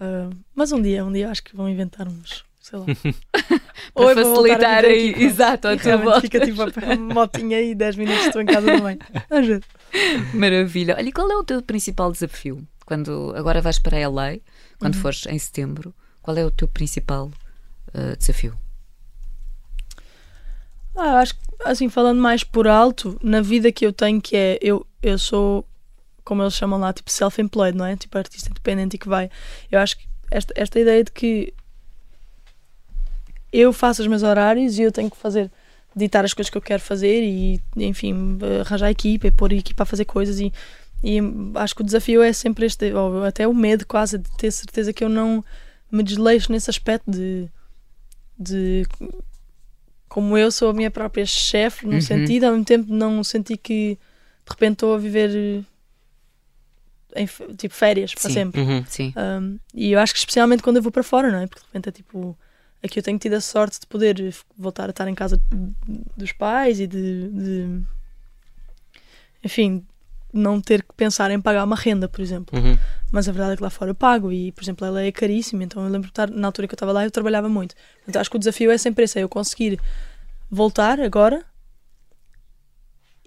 [0.00, 2.86] Ah, mas um dia, um dia acho que vão inventar uns, sei lá.
[3.94, 6.20] Para a facilitar aí, exato, a tua volta.
[6.22, 8.98] fica tipo a motinha aí, 10 minutos estou em casa também.
[9.30, 9.62] Ver.
[10.34, 10.96] Maravilha.
[10.96, 12.66] Olha, e qual é o teu principal desafio?
[12.86, 14.40] Quando agora vais para LA, Uhum.
[14.80, 17.30] quando fores em setembro, qual é o teu principal
[17.94, 18.56] uh, desafio?
[20.96, 24.58] Ah, acho que, assim, falando mais por alto, na vida que eu tenho, que é,
[24.60, 25.66] eu, eu sou,
[26.24, 27.96] como eles chamam lá, tipo self-employed, não é?
[27.96, 29.30] Tipo artista independente e que vai.
[29.70, 31.52] Eu acho que esta, esta ideia de que
[33.56, 35.50] eu faço os meus horários e eu tenho que fazer,
[35.94, 39.84] ditar as coisas que eu quero fazer e, enfim, arranjar equipa e pôr a equipa
[39.84, 40.52] a fazer coisas e,
[41.02, 41.18] e
[41.54, 44.92] acho que o desafio é sempre este, ou até o medo quase de ter certeza
[44.92, 45.44] que eu não
[45.90, 47.48] me desleixo nesse aspecto de,
[48.36, 48.84] de
[50.08, 52.00] como eu sou a minha própria chefe, num Uhum.
[52.00, 53.94] sentido, ao mesmo tempo não senti que
[54.46, 55.64] de repente estou a viver
[57.16, 57.26] em
[57.56, 58.34] tipo férias para Sim.
[58.34, 58.60] sempre.
[58.60, 58.84] Uhum.
[58.88, 59.14] Sim.
[59.16, 61.46] Um, e eu acho que especialmente quando eu vou para fora, não é?
[61.46, 62.36] Porque de repente é tipo.
[62.84, 65.40] Aqui eu tenho tido a sorte de poder voltar a estar em casa
[66.14, 67.28] dos pais e de.
[67.30, 67.82] de-
[69.42, 69.84] enfim,
[70.32, 72.58] não ter que pensar em pagar uma renda, por exemplo.
[72.58, 72.76] Uhum.
[73.10, 75.64] Mas a verdade é que lá fora eu pago e, por exemplo, ela é caríssima.
[75.64, 77.74] Então eu lembro de estar, na altura que eu estava lá, eu trabalhava muito.
[78.06, 79.80] Então acho que o desafio é sempre esse: é eu conseguir
[80.50, 81.44] voltar agora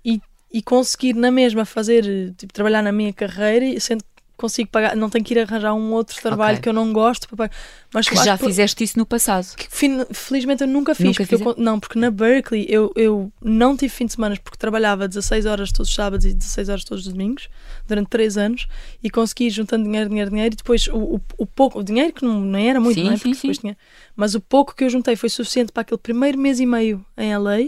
[0.06, 4.70] e, e conseguir na mesma fazer, tipo, trabalhar na minha carreira, e sendo que consigo
[4.70, 6.62] pagar, não tenho que ir arranjar um outro trabalho Ok.
[6.64, 7.28] que eu não gosto.
[7.28, 7.52] para pagar.
[7.94, 9.56] Mas Que já que- fizeste isso no passado.
[9.56, 9.68] que
[10.14, 11.06] felizmente eu nunca fiz.
[11.06, 14.58] Nunca porque eu não, porque na Berkeley eu, eu não tive fim de semana porque
[14.58, 17.50] trabalhava 16 horas todos os sábados e 16 horas todos os domingos
[17.88, 18.68] durante 3 anos
[19.04, 22.14] e consegui ir juntando dinheiro, dinheiro, dinheiro e depois o, o, o pouco, o dinheiro
[22.14, 23.18] que não, nem era muito, Sim, não é?
[23.18, 23.60] sim, Porque sim.
[23.62, 23.78] tinha-
[24.16, 27.34] mas o pouco que eu juntei foi suficiente para aquele primeiro mês e meio em
[27.36, 27.68] LA.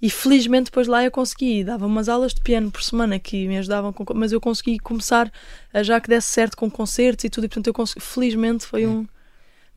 [0.00, 3.58] E felizmente depois lá eu consegui, dava umas aulas de piano por semana que me
[3.58, 5.30] ajudavam, com, mas eu consegui começar
[5.72, 8.86] a já que desse certo com concertos e tudo, e portanto eu consegui, felizmente foi
[8.86, 9.04] um,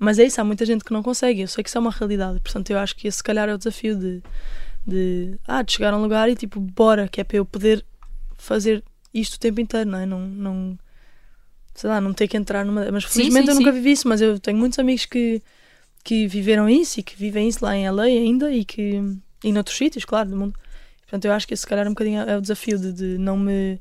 [0.03, 1.41] mas é isso, há muita gente que não consegue.
[1.41, 2.39] Eu sei que isso é uma realidade.
[2.39, 4.23] Portanto, eu acho que esse, se calhar, é o desafio de,
[4.85, 7.85] de, ah, de chegar a um lugar e tipo, bora, que é para eu poder
[8.35, 10.05] fazer isto o tempo inteiro, não é?
[10.07, 10.79] Não, não
[11.75, 12.91] sei lá, não ter que entrar numa.
[12.91, 13.77] Mas Sim, felizmente sim, eu nunca sim.
[13.77, 15.39] vivi isso, mas eu tenho muitos amigos que,
[16.03, 18.99] que viveram isso e que vivem isso lá em LA ainda e que.
[19.43, 20.57] E noutros sítios, claro, do mundo.
[21.01, 23.17] Portanto, eu acho que esse, se calhar, é um bocadinho é o desafio de, de
[23.17, 23.79] não me.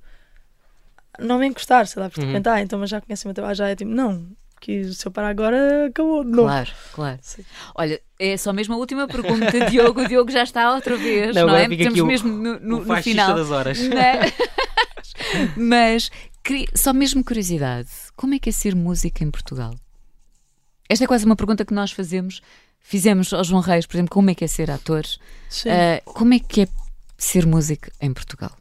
[1.19, 2.43] não me encostar, sei lá, porque Uhum.
[2.47, 4.27] ah, então, mas já conhecem o meu trabalho, já é tipo, não,
[4.61, 6.49] que se eu parar agora, acabou de novo.
[6.49, 7.19] Claro, claro.
[7.23, 7.45] Sim.
[7.75, 10.01] Olha, é só mesmo a última pergunta, Diogo.
[10.03, 11.69] O Diogo já está outra vez, Não, não, agora é?
[11.69, 13.35] fica Estamos aqui o- mesmo no, no- o no final.
[13.35, 13.79] das horas.
[13.89, 14.35] Mas,
[15.57, 16.11] mas
[16.43, 19.75] queria- só mesmo curiosidade, como é que é ser música em Portugal?
[20.89, 22.43] Esta é quase uma pergunta que nós fazemos.
[22.81, 25.05] Fizemos ao João Reis, por exemplo, como é que é ser ator?
[25.67, 26.69] Ah, como é que é
[27.17, 28.57] ser músico em Portugal?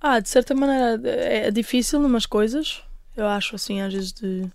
[0.00, 2.82] Ah, de certa maneira é é difícil numas coisas.
[3.16, 4.46] Eu acho assim, às vezes de.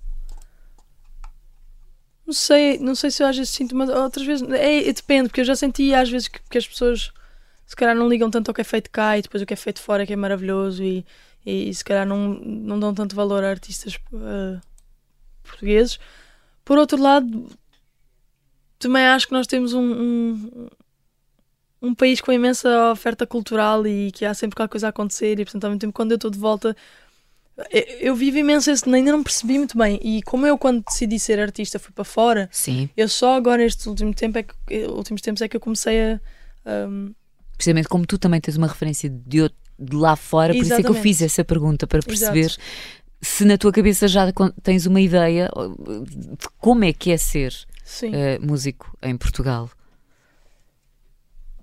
[2.26, 4.48] Não sei, não sei se eu às vezes sinto, mas outras vezes.
[4.52, 7.12] É, é- depende, porque eu já senti às vezes que, que as pessoas
[7.66, 9.58] se calhar não ligam tanto ao que é feito cá e depois o que é
[9.58, 11.06] feito fora que é maravilhoso e,
[11.46, 14.60] e, se calhar não, não dão tanto valor a artistas ah,
[15.44, 16.00] portugueses.
[16.66, 17.50] Por outro lado,
[18.80, 20.68] também acho que nós temos um, um,
[21.82, 25.44] um país com imensa oferta cultural e que há sempre qualquer coisa a acontecer e
[25.46, 26.76] portanto ao mesmo tempo quando eu estou de volta
[27.72, 31.18] eu, eu vivo imenso esse, ainda não percebi muito bem e como eu quando decidi
[31.20, 34.88] ser artista fui para fora Sim, eu só agora este último tempo é que eh,
[34.88, 36.20] últimos tempos é que eu comecei a
[36.88, 37.14] um,
[37.56, 40.76] precisamente como tu também tens uma referência de, out- de lá fora, por isso é
[40.78, 41.02] que eu Exatamente.
[41.04, 42.34] fiz essa pergunta para Exato.
[42.34, 42.56] perceber
[43.20, 45.50] se na tua cabeça já tens uma ideia
[46.08, 47.52] de como é que é ser
[47.88, 49.70] sim eh, músico em Portugal.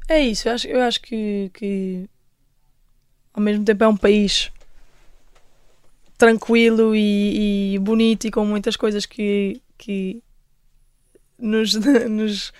[0.08, 2.08] É isso, eu acho, eu acho que, que
[3.32, 4.50] ao mesmo tempo é um país
[6.18, 10.22] tranquilo e, e bonito e com muitas coisas que, que
[11.38, 11.74] nos,
[12.08, 12.52] nos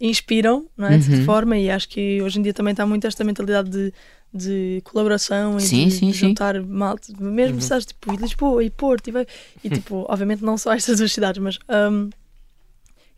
[0.00, 0.96] inspiram, não é?
[0.96, 1.24] De certa Uhum.
[1.26, 3.92] forma, e acho que hoje em dia também está muito esta mentalidade de,
[4.32, 6.28] de colaboração e Sim, de, sim, de sim.
[6.28, 7.60] juntar malta, mesmo Uhum.
[7.60, 9.26] sabes, tipo, Lisboa e Porto e, vai-
[9.62, 12.08] e tipo, obviamente não só estas duas cidades, mas um,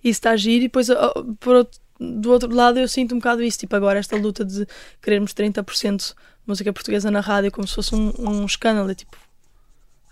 [0.02, 0.88] isso está giro e depois
[1.40, 4.66] por do outro lado eu sinto um bocado isso, tipo agora esta luta de
[5.00, 6.14] querermos 30%
[6.46, 9.16] música portuguesa na rádio como se fosse um, um escândalo, é tipo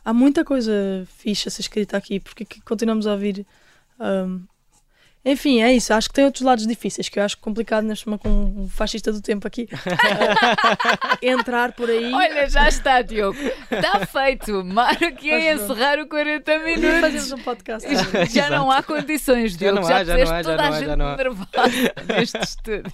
[0.05, 0.72] há muita coisa
[1.18, 3.47] fixe a ser escrita aqui, porque é continuamos a ouvir
[3.99, 4.43] um,
[5.25, 5.93] Enfim, é isso.
[5.93, 8.31] Acho que tem outros lados difíceis que eu acho complicado neste momento com
[8.62, 9.68] um fascista do tempo aqui.
[11.23, 12.12] eh, entrar por aí.
[12.12, 13.39] Olha, já está, Diogo.
[13.71, 14.61] Está feito.
[14.61, 15.25] A Mas pronto.
[15.27, 17.01] encerrar o 40 E minutos.
[17.01, 17.89] fazemos um podcast.
[18.33, 19.81] Já não há condições, Já Diogo.
[19.81, 21.16] não Já, há, já há, já toda não a há, gente já não há.
[21.16, 22.93] nervosa neste estúdio.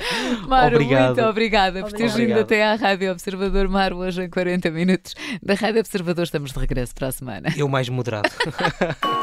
[0.48, 1.14] Maro, Obrigado.
[1.14, 5.14] muito obrigada por teres vindo até à Rádio Observador Maro hoje em 40 minutos.
[5.42, 7.48] Da Rádio Observador estamos de regresso para a semana.
[7.56, 8.28] Eu mais moderado.